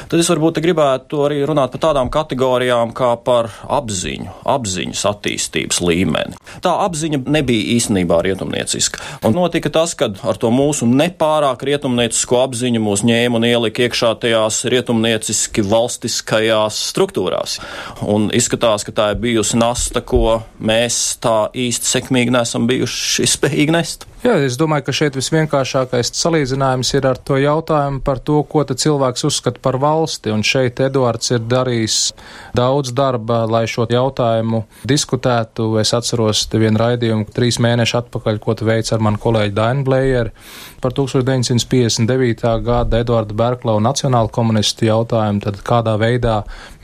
Tad 0.10 0.20
es 0.20 0.30
varbūt 0.30 0.62
gribētu 0.64 1.26
arī 1.26 1.44
runāt 1.46 1.72
par 1.76 1.84
tādām 1.90 2.10
kategorijām 2.10 2.94
kā 2.96 3.16
par 3.24 3.50
apziņu, 3.68 4.42
apziņas 4.46 5.06
attīstības 5.12 5.82
līmeni. 5.84 6.40
Tā 6.64 6.76
apziņa 6.86 7.24
nebija 7.28 7.76
īstenībā 7.76 8.22
rietumnieciska. 8.26 9.02
Un 9.26 9.36
notika 9.36 9.72
tas, 9.74 9.96
ka 9.98 10.12
ar 10.24 10.40
to 10.40 10.52
mūsu 10.54 10.88
nepārāk 10.88 11.66
rietumniecisko 11.68 12.42
apziņu 12.46 12.84
mūs 12.84 13.06
ņēma 13.08 13.40
un 13.40 13.48
ielika 13.50 13.86
iekšā 13.86 14.14
tajās 14.24 14.64
rietumnieciski 14.72 15.66
valstiskajās 15.66 16.80
struktūrās. 16.92 17.60
Un 18.06 18.28
izskatās, 18.38 18.84
ka 18.86 18.94
tā 18.94 19.06
ir 19.14 19.22
bijusi 19.22 19.58
nasta, 19.58 20.02
ko 20.06 20.42
mēs 20.62 21.18
tā 21.24 21.48
īsti 21.58 21.90
sekmīgi 21.90 22.34
nesam 22.36 22.68
bijuši 22.70 23.26
spējīgi 23.32 23.74
nest. 23.74 24.06
Jā, 24.26 24.40
es 24.42 24.56
domāju, 24.58 24.88
ka 24.88 24.94
šeit 24.98 25.14
visvienkāršākais 25.20 26.10
salīdzinājums 26.18 26.90
ir 26.98 27.06
ar 27.06 27.20
to 27.22 27.36
jautājumu 27.38 28.00
par 28.02 28.18
to, 28.26 28.40
ko 28.50 28.64
cilvēks 28.66 29.28
uzskata 29.28 29.62
par 29.62 29.78
valsti. 29.78 30.32
Un 30.34 30.42
šeit 30.42 30.82
Eduards 30.82 31.30
ir 31.36 31.44
darījis 31.46 31.98
daudz 32.58 32.90
darba, 32.98 33.44
lai 33.46 33.68
šo 33.70 33.86
jautājumu 33.86 34.64
diskutētu. 34.82 35.68
Es 35.78 35.94
atceros 35.94 36.42
vienu 36.56 36.82
raidījumu 36.82 37.28
trīs 37.36 37.62
mēneši 37.62 38.00
atpakaļ, 38.00 38.40
ko 38.42 38.56
tu 38.58 38.66
veici 38.66 38.96
ar 38.98 39.06
manu 39.06 39.22
kolēģi 39.22 39.54
Dainu 39.60 39.86
Blējeri 39.86 40.34
par 40.82 40.98
1959. 40.98 42.64
gada 42.66 43.00
Eduarda 43.06 43.34
Berklau 43.34 43.80
nacionālu 43.82 44.30
komunistu 44.34 44.86
jautājumu, 44.86 45.42
tad 45.42 45.62
kādā 45.66 45.96
veidā 46.02 46.36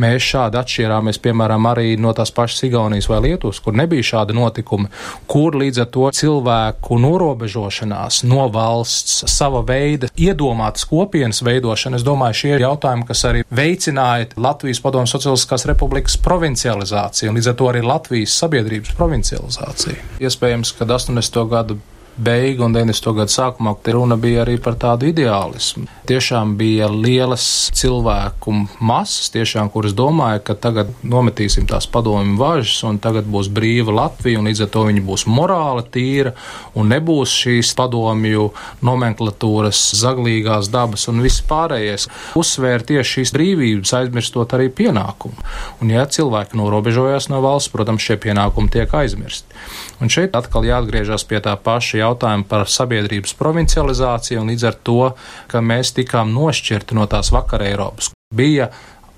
mēs 0.02 0.26
šādi 0.26 0.58
atšķirāmies, 0.62 1.20
piemēram, 1.22 1.68
arī 1.70 1.98
no 2.02 2.14
tās 2.18 2.34
pašas 2.34 2.66
Igaunijas 2.70 3.10
vai 3.12 3.20
Lietuvas, 3.28 3.60
kur 3.62 3.78
nebija 3.78 4.08
šādi 4.14 4.38
notikumi, 4.38 4.90
kur 5.30 5.58
līdz 5.62 5.84
ar 5.86 5.92
to 5.94 6.10
cilvēku 6.18 6.98
norobežošanās 7.32 8.24
no 8.28 8.48
valsts, 8.52 9.24
sava 9.32 9.62
veida 9.66 10.10
iedomātas 10.20 10.86
kopienas 10.90 11.42
veidošana, 11.46 12.00
es 12.00 12.06
domāju, 12.06 12.40
šie 12.42 12.54
ir 12.56 12.66
jautājumi, 12.66 13.08
kas 13.08 13.24
arī 13.30 13.44
veicināja 13.50 14.32
Latvijas 14.36 14.82
Padomu 14.84 15.08
Socialistiskās 15.10 15.66
Republikas 15.70 16.18
provincializāciju 16.22 17.32
un 17.32 17.40
līdz 17.40 17.52
ar 17.52 17.58
to 17.60 17.70
arī 17.72 17.84
Latvijas 17.86 18.36
sabiedrības 18.42 18.96
provincializāciju. 18.98 19.98
Iespējams, 20.22 20.76
ka 20.78 20.88
80. 20.90 21.42
gadu 21.52 21.80
beigu 22.18 22.66
un 22.66 22.74
90. 22.76 23.14
gadu 23.16 23.32
sākumā 23.32 23.74
runa 23.94 24.18
bija 24.20 24.44
arī 24.44 24.58
par 24.62 24.76
tādu 24.80 25.08
ideālismu. 25.10 25.88
Tiešām 26.10 26.56
bija 26.60 26.90
lielas 26.92 27.72
cilvēku 27.78 28.54
masas, 28.80 29.30
tiešām, 29.34 29.70
kuras 29.72 29.96
domāja, 29.96 30.42
ka 30.44 30.56
tagad 30.56 30.92
nometīsim 31.04 31.68
tās 31.70 31.88
padomju 31.88 32.38
važas 32.40 32.84
un 32.88 33.00
tagad 33.00 33.30
būs 33.32 33.50
brīva 33.54 33.96
Latvija 33.96 34.40
un 34.40 34.50
līdz 34.50 34.66
ar 34.66 34.72
to 34.74 34.86
viņa 34.90 35.06
būs 35.08 35.26
morāli 35.32 35.86
tīra 35.94 36.34
un 36.76 36.92
nebūs 36.92 37.34
šīs 37.44 37.74
padomju 37.80 38.50
nomenklatūras 38.86 39.82
zaglīgās 40.02 40.72
dabas 40.74 41.08
un 41.12 41.24
viss 41.24 41.44
pārējais. 41.48 42.10
Uzsvēra 42.40 42.88
tieši 42.92 43.18
šīs 43.18 43.36
brīvības, 43.38 43.96
aizmirstot 44.02 44.58
arī 44.58 44.70
pienākumu. 44.82 45.48
Un 45.82 45.96
ja 45.96 46.06
cilvēki 46.06 46.60
norobežojās 46.60 47.32
no 47.32 47.42
valsts, 47.44 47.72
protams, 47.74 48.04
šie 48.04 48.20
pienākumi 48.22 48.72
tiek 48.74 49.00
aizmirsti. 49.02 49.51
Un 50.02 50.10
šeit 50.12 50.36
atkal 50.38 50.66
jāatgriežas 50.66 51.26
pie 51.30 51.42
tā 51.44 51.56
paša 51.60 52.02
jautājuma 52.02 52.48
par 52.50 52.70
sabiedrības 52.72 53.36
provincializāciju 53.40 54.42
un 54.42 54.54
līdz 54.54 54.70
ar 54.70 54.80
to, 54.88 55.02
ka 55.52 55.62
mēs 55.62 55.94
tikām 55.98 56.34
nošķirti 56.36 56.98
no 56.98 57.06
tās 57.12 57.34
vakar 57.36 57.66
Eiropas. 57.68 58.12
Bija 58.34 58.72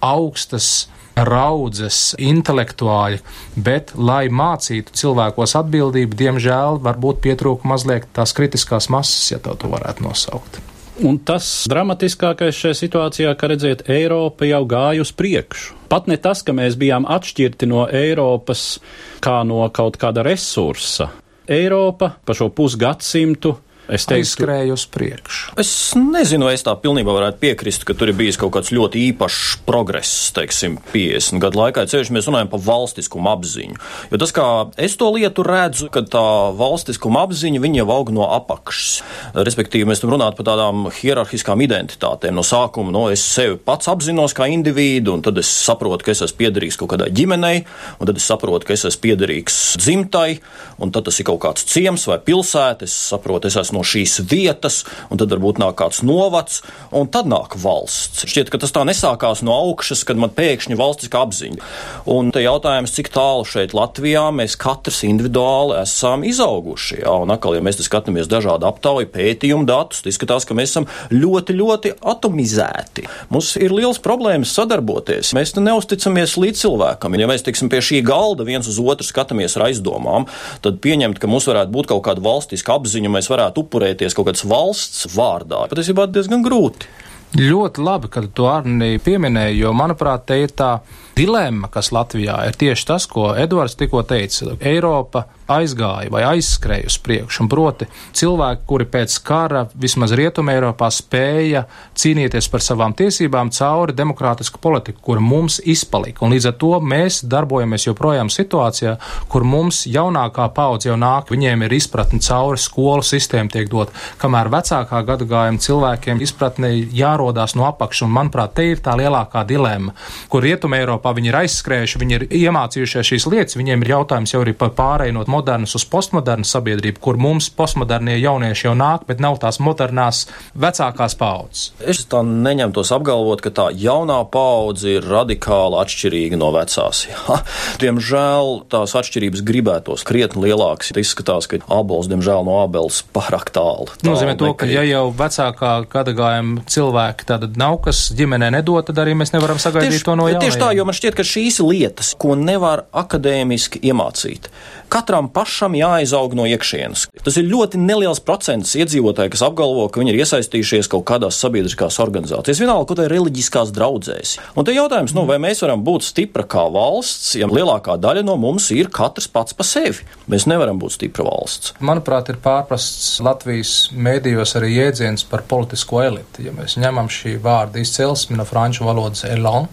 augstas 0.04 0.90
raudzes 1.14 2.16
intelektuāļi, 2.18 3.22
bet, 3.56 3.94
lai 3.96 4.26
mācītu 4.34 4.96
cilvēkos 4.98 5.56
atbildību, 5.62 6.18
diemžēl 6.18 6.82
varbūt 6.84 7.22
pietrūka 7.24 7.70
mazliet 7.70 8.10
tās 8.18 8.34
kritiskās 8.34 8.90
masas, 8.90 9.32
ja 9.36 9.42
tā 9.44 9.54
to 9.60 9.70
varētu 9.74 10.10
nosaukt. 10.10 10.73
Un 11.02 11.18
tas 11.26 11.46
dramatiskākais 11.72 12.54
šajā 12.54 12.78
situācijā, 12.78 13.32
ka 13.34 13.48
redziet, 13.50 13.82
Eiropa 13.90 14.46
jau 14.46 14.62
gāja 14.70 15.02
uz 15.02 15.10
priekšu. 15.18 15.74
Pat 15.90 16.06
ne 16.10 16.20
tas, 16.22 16.44
ka 16.46 16.54
mēs 16.54 16.78
bijām 16.78 17.08
atšķirti 17.10 17.70
no 17.70 17.88
Eiropas 17.90 18.78
kā 19.24 19.40
no 19.48 19.66
kaut 19.74 19.98
kāda 20.02 20.22
resursa. 20.26 21.10
Eiropa 21.50 22.12
pa 22.22 22.36
šo 22.38 22.52
pusgadsimtu 22.54 23.56
Es 23.92 24.06
teiktu, 24.08 24.24
aizskrēju 24.24 24.76
uz 24.78 24.86
priekšu. 24.88 25.54
Es 25.60 25.70
nezinu, 26.00 26.48
vai 26.48 26.54
es 26.56 26.64
tā 26.64 26.72
pilnībā 26.80 27.12
varētu 27.12 27.42
piekrist, 27.42 27.84
ka 27.84 27.96
tur 27.98 28.14
ir 28.14 28.16
bijis 28.16 28.38
kaut 28.40 28.54
kāds 28.56 28.72
ļoti 28.72 29.02
īpašs 29.10 29.42
progress, 29.68 30.30
teiksim, 30.36 30.78
50 30.94 31.44
gadu 31.44 31.60
laikā. 31.60 31.84
Ceļš 31.92 32.14
mēs 32.16 32.30
runājam 32.30 32.52
par 32.54 32.64
valstiskumu 32.64 33.28
apziņu. 33.34 33.76
Jo 34.14 34.20
tas, 34.22 34.32
kā 34.36 34.46
es 34.80 34.96
to 35.00 35.10
lietu 35.12 35.44
redzu, 35.44 35.90
ka 35.92 36.06
tā 36.08 36.24
valstiskuma 36.56 37.26
apziņa, 37.28 37.60
jau 37.74 37.88
aug 37.92 38.14
no 38.16 38.30
apakšas. 38.38 39.02
Respektīvi, 39.36 39.90
mēs 39.90 40.04
runājam 40.08 40.40
par 40.40 40.48
tādām 40.48 40.88
hierarhiskām 41.02 41.66
identitātēm. 41.68 42.40
No 42.40 42.48
sākuma, 42.48 42.94
no 42.96 43.04
es 43.12 43.26
sevi 43.26 43.60
pats 43.60 43.92
apzinos 43.92 44.36
kā 44.38 44.48
individu, 44.48 45.18
un 45.18 45.26
tad 45.26 45.44
es 45.44 45.52
saprotu, 45.52 46.08
ka 46.08 46.16
es 46.16 46.24
esmu 46.24 46.40
piederīgs 46.40 46.80
kaut 46.80 46.94
kādai 46.96 47.12
ģimenei, 47.12 47.66
un 48.00 48.08
tad 48.08 48.22
es 48.22 48.32
saprotu, 48.32 48.70
ka 48.70 48.78
es 48.78 48.88
esmu 48.88 49.04
piederīgs 49.10 49.60
dzimtai, 49.84 50.40
un 50.80 50.96
tad 50.96 51.10
tas 51.10 51.20
ir 51.20 51.28
kaut 51.28 51.42
kāds 51.44 51.68
ciems 51.68 52.08
vai 52.08 52.22
pilsēta. 52.24 52.88
Es 52.88 52.96
saprotu, 53.12 53.52
es 53.52 53.60
esmu 53.60 53.73
no 53.74 53.84
šīs 53.86 54.20
vietas, 54.30 54.84
un 55.10 55.22
tad 55.22 55.34
varbūt 55.34 55.62
nāk 55.62 55.78
kāds 55.82 56.04
novads, 56.06 56.62
un 56.94 57.10
tad 57.12 57.30
nāk 57.30 57.58
valsts. 57.60 58.26
Šķiet, 58.30 58.52
ka 58.54 58.62
tas 58.62 58.74
tā 58.76 58.86
nesākās 58.88 59.44
no 59.46 59.56
augšas, 59.68 60.06
kad 60.08 60.20
man 60.20 60.34
pēkšņi 60.34 60.78
valstiskā 60.80 61.24
apziņa. 61.26 61.72
Un 62.14 62.32
te 62.34 62.44
jautājums, 62.44 62.94
cik 62.96 63.12
tālu 63.14 63.46
šeit 63.48 63.76
Latvijā 63.78 64.28
mēs 64.36 64.58
katrs 64.60 65.04
individuāli 65.08 65.80
esam 65.82 66.26
izauguši. 66.28 67.02
Jā, 67.04 67.16
un 67.24 67.34
atkal, 67.34 67.58
ja 67.58 67.66
mēs 67.66 67.82
skatāmies 67.84 68.30
dažādu 68.32 68.68
aptauju 68.70 69.10
pētījumu 69.14 69.68
datus, 69.68 70.04
tad 70.04 70.14
izskatās, 70.14 70.48
ka 70.48 70.58
mēs 70.58 70.74
esam 70.74 70.88
ļoti, 71.12 71.56
ļoti 71.60 71.94
atomizēti. 72.14 73.08
Mums 73.34 73.54
ir 73.60 73.74
liels 73.76 74.02
problēmas 74.04 74.54
sadarboties. 74.56 75.34
Mēs 75.38 75.56
neusticamies 75.58 76.38
līdz 76.40 76.64
cilvēkam. 76.64 77.18
Ja 77.20 77.30
mēs, 77.30 77.46
teiksim, 77.46 77.72
pie 77.72 77.82
šī 77.84 78.02
galda 78.06 78.46
viens 78.48 78.68
uz 78.70 78.80
otru 78.82 79.08
skatāmies 79.08 79.58
ar 79.58 79.68
aizdomām, 79.70 80.28
tad 80.64 80.80
pieņemt, 80.84 81.20
ka 81.22 81.30
mums 81.32 81.48
varētu 81.50 81.74
būt 81.74 81.92
kaut 81.92 82.04
kāda 82.08 82.24
valstiska 82.24 82.78
apziņa, 82.78 83.12
mēs 83.14 83.30
varētu 83.32 83.63
upurēties 83.64 84.16
kaut 84.16 84.30
kādas 84.30 84.46
valsts 84.48 85.08
vārdā. 85.16 85.66
Patiesībā 85.72 86.08
diezgan 86.12 86.46
grūti. 86.46 86.92
Ļoti 87.34 87.82
labi, 87.82 88.12
ka 88.14 88.22
tu 88.30 88.46
arī 88.46 88.92
pieminēji, 89.02 89.64
jo, 89.64 89.72
manuprāt, 89.74 90.28
te 90.30 90.38
ir 90.44 90.52
tā 90.54 90.76
dilemma, 91.18 91.70
kas 91.74 91.92
Latvijā 91.94 92.40
ir 92.48 92.58
tieši 92.60 92.88
tas, 92.90 93.08
ko 93.10 93.32
Edvards 93.38 93.78
tikko 93.80 94.04
teica. 94.08 94.56
Eiropa 94.60 95.28
aizgāja 95.52 96.12
vai 96.14 96.24
aizskrēja 96.28 96.88
uz 96.88 96.98
priekšu. 97.04 97.44
Un 97.44 97.50
proti, 97.52 97.88
cilvēki, 98.16 98.64
kuri 98.68 98.88
pēc 98.90 99.16
kara 99.26 99.66
vismaz 99.80 100.14
Rietumē 100.16 100.56
Eiropā 100.58 100.90
spēja 100.94 101.66
cīnīties 102.00 102.48
par 102.52 102.64
savām 102.64 102.96
tiesībām 102.98 103.52
cauri 103.54 103.96
demokrātisku 103.98 104.62
politiku, 104.64 105.02
kur 105.10 105.22
mums 105.24 105.60
izpalika. 105.60 106.24
Un 106.26 106.34
līdz 106.36 106.50
ar 106.52 106.58
to 106.62 106.72
mēs 106.94 107.22
darbojamies 107.30 107.88
joprojām 107.90 108.32
situācijā, 108.34 108.96
kur 109.32 109.46
mums 109.48 109.84
jaunākā 109.90 110.48
paudze 110.56 110.90
jau 110.90 110.98
nāk, 111.00 111.32
viņiem 111.34 111.68
ir 111.68 111.78
izpratne 111.78 112.22
cauri 112.24 112.62
skolu 112.62 113.04
sistēmu 113.06 113.52
tiek 113.54 113.70
dot, 113.72 113.92
kamēr 114.22 114.52
vecākā 114.54 115.04
gadagājuma 115.08 115.62
cilvēkiem 115.64 116.24
izpratne 116.24 116.72
jārodās 116.96 117.58
no 117.60 117.68
apakšas. 117.68 118.08
Un, 118.08 118.16
manuprāt, 118.16 118.56
te 118.58 118.70
ir 118.72 118.82
tā 118.84 118.96
lielākā 119.00 119.44
dilemma, 119.48 119.94
kur 120.32 120.44
Rietumē 120.44 120.80
Eiropā 120.84 121.03
viņi 121.12 121.32
ir 121.32 121.38
aizskrējuši, 121.42 122.00
viņi 122.00 122.16
ir 122.16 122.26
iemācījušies 122.40 123.10
šīs 123.12 123.28
lietas, 123.28 123.58
viņiem 123.60 123.84
ir 123.84 123.94
jautājums 123.96 124.34
jau 124.34 124.44
arī 124.44 124.54
par 124.56 124.72
pārēju 124.78 125.18
no 125.18 125.26
modernas 125.28 125.76
uz 125.76 125.84
postmodernu 125.90 126.48
sabiedrību, 126.48 127.02
kur 127.04 127.20
mums 127.20 127.50
postmodernie 127.54 128.16
jaunieši 128.22 128.68
jau 128.70 128.76
nāk, 128.78 129.04
bet 129.10 129.20
nav 129.24 129.40
tās 129.44 129.60
modernās 129.64 130.26
vecākās 130.56 131.18
paudzes. 131.20 131.74
Es 131.84 132.04
tā 132.08 132.24
neņemtos 132.24 132.94
apgalvot, 132.96 133.44
ka 133.44 133.52
tā 133.54 133.68
jaunā 133.76 134.22
paudze 134.32 134.98
ir 134.98 135.08
radikāli 135.08 135.80
atšķirīga 135.84 136.40
no 136.40 136.54
vecās. 136.56 137.06
Jā. 137.12 137.40
Diemžēl 137.84 138.54
tās 138.72 138.96
atšķirības 139.00 139.44
gribētos 139.46 140.06
krietni 140.08 140.48
lielākas. 140.48 140.94
Izskatās, 141.04 141.50
ka 141.50 141.60
abols, 141.74 142.08
diemžēl, 142.12 142.46
no 142.48 142.62
abeles 142.62 143.02
pārāk 143.16 143.50
tālu. 143.56 143.90
Tas 143.92 144.06
nozīmē 144.08 144.38
to, 144.40 144.52
ka 144.56 144.68
ja 144.70 144.86
jau 144.88 145.08
vecākā 145.18 145.74
gadagājuma 145.92 146.64
cilvēki 146.70 147.28
tad 147.28 147.48
nav, 147.60 147.80
kas 147.84 148.06
ģimenē 148.16 148.54
nedod, 148.56 148.86
tad 148.88 149.02
arī 149.04 149.16
mēs 149.20 149.34
nevaram 149.36 149.60
sagaidīt 149.62 149.98
tieši, 149.98 150.06
to 150.08 150.16
no 150.20 150.28
jaunajiem. 150.30 150.54
Tieši 150.54 150.62
tā, 150.62 150.70
jo 150.78 150.86
man 150.94 151.00
šķiet, 151.00 151.16
ka 151.18 151.26
šīs 151.26 151.58
lietas, 151.66 152.14
ko 152.22 152.36
nevar 152.38 152.86
akadēmiski 152.94 153.82
iemācīt, 153.90 154.50
katram 154.94 155.30
pašam 155.34 155.74
jāizaug 155.78 156.36
no 156.38 156.46
iekšienes. 156.50 157.08
Tas 157.26 157.38
ir 157.40 157.48
ļoti 157.50 157.80
neliels 157.82 158.22
procents 158.24 158.76
iedzīvotāji, 158.78 159.34
kas 159.34 159.44
apgalvo, 159.48 159.88
ka 159.90 160.02
viņi 160.02 160.14
ir 160.14 160.22
iesaistījušies 160.24 160.90
kaut 160.92 161.06
kādās 161.10 161.40
sabiedriskās 161.42 161.98
organizācijās, 162.04 162.62
vienalga, 162.62 162.90
kaut 162.92 163.02
vai 163.02 163.10
reliģiskās 163.12 163.74
draudzēs. 163.76 164.36
Un 164.60 164.68
te 164.68 164.76
jautājums, 164.76 165.16
nu, 165.18 165.26
vai 165.30 165.40
mēs 165.42 165.64
varam 165.66 165.84
būt 165.86 166.06
stipra 166.08 166.46
kā 166.50 166.66
valsts, 166.74 167.34
ja 167.40 167.50
lielākā 167.50 167.98
daļa 168.02 168.26
no 168.28 168.38
mums 168.40 168.70
ir 168.76 168.92
katrs 168.94 169.30
pats 169.32 169.58
pa 169.58 169.66
sevi? 169.68 170.06
Mēs 170.32 170.46
nevaram 170.50 170.80
būt 170.82 170.98
stipra 170.98 171.26
valsts. 171.28 171.74
Manuprāt, 171.84 172.30
ir 172.32 172.40
pārprasts 172.44 173.18
Latvijas 173.24 173.74
mēdījos 173.94 174.58
arī 174.60 174.76
jēdziens 174.78 175.26
par 175.30 175.46
politisko 175.50 176.04
eliti. 176.04 176.48
Ja 176.48 176.54
mēs 176.56 176.78
ņemam 176.82 177.10
šī 177.12 177.38
vārda 177.44 177.82
izcelsmi 177.82 178.38
no 178.38 178.46
franču 178.48 178.86
valodas 178.88 179.26
elan, 179.28 179.70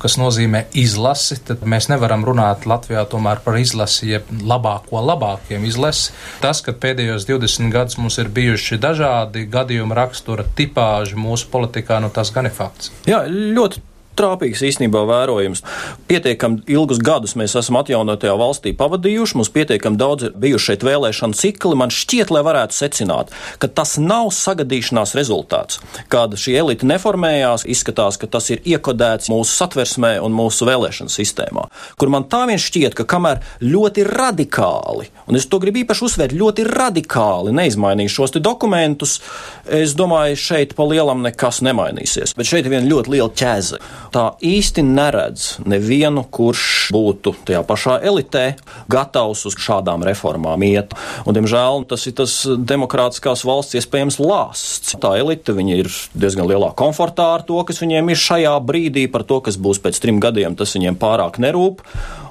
kas 0.00 0.16
nozīmē 0.20 0.64
izlasi, 0.80 1.40
tad 1.46 1.64
mēs 1.68 1.90
nevaram 1.92 2.24
runāt 2.26 2.66
Latvijā 2.68 3.04
tomēr 3.10 3.42
par 3.44 3.58
izlasi, 3.60 4.14
jeb 4.14 4.30
labāko 4.50 5.02
labākiem 5.04 5.64
izlasi. 5.68 6.14
Tas, 6.42 6.62
ka 6.64 6.74
pēdējos 6.76 7.28
20 7.28 7.72
gadus 7.74 7.98
mums 8.00 8.18
ir 8.22 8.32
bijuši 8.34 8.80
dažādi 8.82 9.46
gadījuma 9.50 9.98
rakstura 9.98 10.46
tipāži 10.58 11.18
mūsu 11.20 11.50
politikā, 11.52 12.00
nu 12.02 12.10
tas 12.14 12.32
gan 12.34 12.50
ir 12.50 12.56
fakts. 12.56 12.92
Jā, 13.08 13.24
ļoti 13.28 13.84
trāpīgs 14.20 14.62
īstenībā 14.68 15.02
vērojums. 15.08 15.64
Pietiekami 16.10 16.64
ilgus 16.70 17.00
gadus 17.02 17.36
mēs 17.38 17.56
esam 17.58 17.80
atjaunotajā 17.80 18.36
valstī 18.38 18.74
pavadījuši, 18.76 19.38
mums 19.40 19.52
pietiekami 19.54 20.00
daudz 20.00 20.28
ir 20.28 20.36
bijuši 20.40 20.72
šeit 20.72 20.86
vēlēšanu 20.86 21.38
cikli. 21.38 21.78
Man 21.80 21.92
šķiet, 21.94 22.32
lai 22.34 22.44
varētu 22.46 22.76
secināt, 22.76 23.32
ka 23.62 23.70
tas 23.80 23.96
nav 24.00 24.30
sagadīšanās 24.36 25.14
rezultāts. 25.18 25.80
Kad 26.12 26.36
šī 26.40 26.56
elite 26.60 26.88
neformējās, 26.88 27.66
izskatās, 27.70 28.18
ka 28.20 28.28
tas 28.30 28.50
ir 28.52 28.62
iekodēts 28.68 29.30
mūsu 29.32 29.56
satversmē 29.56 30.16
un 30.24 30.34
mūsu 30.36 30.68
vēlēšanu 30.68 31.12
sistēmā, 31.12 31.66
kur 32.00 32.12
man 32.12 32.26
tā 32.30 32.44
vien 32.50 32.60
šķiet, 32.60 32.96
ka 32.98 33.06
kamēr 33.08 33.42
ļoti 33.64 34.04
radikāli, 34.08 35.08
un 35.30 35.38
es 35.38 35.48
to 35.50 35.60
gribu 35.62 35.82
īpaši 35.84 36.06
uzsvērt, 36.06 36.36
ļoti 36.36 36.66
radikāli 36.68 37.54
neizmainīs 37.56 38.14
šos 38.14 38.36
dokumentus, 38.40 39.18
es 39.66 39.94
domāju, 39.98 40.38
šeit 40.40 40.76
pa 40.78 40.86
lielam 40.88 41.24
nekas 41.24 41.60
nemainīsies. 41.66 42.36
Bet 42.38 42.48
šeit 42.50 42.66
ir 42.66 42.74
viena 42.74 42.88
ļoti 42.90 43.14
liela 43.16 43.30
ķēze 43.40 43.80
tā 44.14 44.24
īsti 44.44 44.84
neredz 44.86 45.60
nevienu, 45.68 46.24
kurš 46.30 46.90
būtu 46.94 47.34
tajā 47.48 47.62
pašā 47.66 47.98
elitē 48.06 48.44
gatavs 48.90 49.44
uz 49.48 49.56
šādām 49.60 50.04
reformām 50.06 50.62
iet. 50.66 50.94
Un, 51.24 51.36
diemžēl 51.36 51.84
tas 51.90 52.06
ir 52.10 52.16
tas 52.20 52.34
demokrātiskās 52.46 53.44
valsts 53.48 53.78
iespējams 53.80 54.20
lāsts. 54.22 54.96
Tā 55.00 55.14
elite 55.20 55.54
ir 55.60 55.90
diezgan 56.14 56.48
lielā 56.50 56.72
komfortā 56.78 57.30
ar 57.36 57.46
to, 57.46 57.60
kas 57.66 57.82
viņiem 57.82 58.12
ir 58.12 58.20
šajā 58.20 58.54
brīdī, 58.66 59.06
par 59.10 59.26
to, 59.28 59.40
kas 59.44 59.58
būs 59.60 59.82
pēc 59.82 60.00
trim 60.02 60.20
gadiem, 60.22 60.56
tas 60.58 60.74
viņiem 60.76 60.98
pārāk 61.00 61.40
nerūp. 61.42 61.84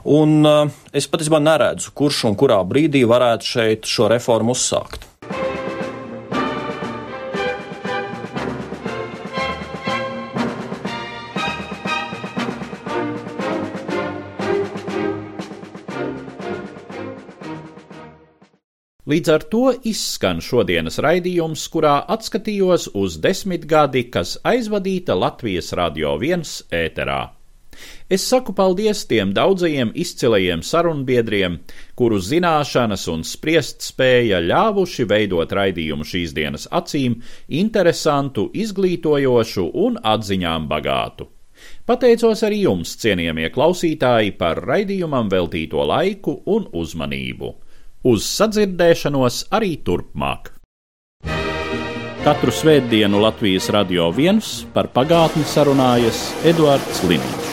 Un 0.10 0.40
uh, 0.48 0.64
es 0.96 1.10
patiesībā 1.12 1.42
neredzu, 1.44 1.94
kurš 1.98 2.26
un 2.32 2.40
kurā 2.40 2.62
brīdī 2.68 3.04
varētu 3.10 3.54
šeit 3.54 3.90
šo 3.90 4.10
reformu 4.12 4.56
uzsākt. 4.56 5.10
Līdz 19.10 19.30
ar 19.34 19.44
to 19.50 19.72
izskan 19.90 20.38
šodienas 20.38 21.00
raidījums, 21.02 21.64
kurā 21.74 21.96
atskatījos 22.14 22.92
uz 22.94 23.16
desmitgadi, 23.24 24.04
kas 24.14 24.36
aizvadīta 24.46 25.16
Latvijas 25.18 25.72
radio 25.74 26.12
viens 26.22 26.52
ēterā. 26.70 27.32
Es 28.06 28.28
saku 28.30 28.54
paldies 28.54 29.02
tiem 29.10 29.32
daudzajiem 29.34 29.96
izcilajiem 30.04 30.62
sarunbiedriem, 30.62 31.56
kuru 31.98 32.20
zināšanas 32.22 33.08
un 33.10 33.24
spriest 33.26 33.82
spēja 33.88 34.44
ļāvuši 34.46 35.08
veidot 35.10 35.56
raidījumu 35.58 36.06
šīs 36.06 36.36
dienas 36.38 36.68
acīm 36.70 37.16
interesantu, 37.62 38.46
izglītojošu 38.54 39.66
un 39.86 39.98
atziņām 40.12 40.68
bagātu. 40.70 41.26
Pateicos 41.90 42.46
arī 42.46 42.62
jums, 42.68 42.94
cienījamie 43.02 43.50
klausītāji, 43.58 44.36
par 44.38 44.62
raidījumam 44.70 45.34
veltīto 45.34 45.88
laiku 45.96 46.38
un 46.46 46.70
uzmanību. 46.84 47.52
Uz 48.08 48.24
sadzirdēšanos 48.24 49.50
arī 49.52 49.74
turpmāk. 49.84 50.54
Katru 52.24 52.54
svētdienu 52.56 53.20
Latvijas 53.20 53.68
radio 53.76 54.08
viens 54.16 54.64
par 54.72 54.88
pagātni 54.96 55.44
sarunājas 55.44 56.30
Eduards 56.48 57.04
Liniņš. 57.04 57.49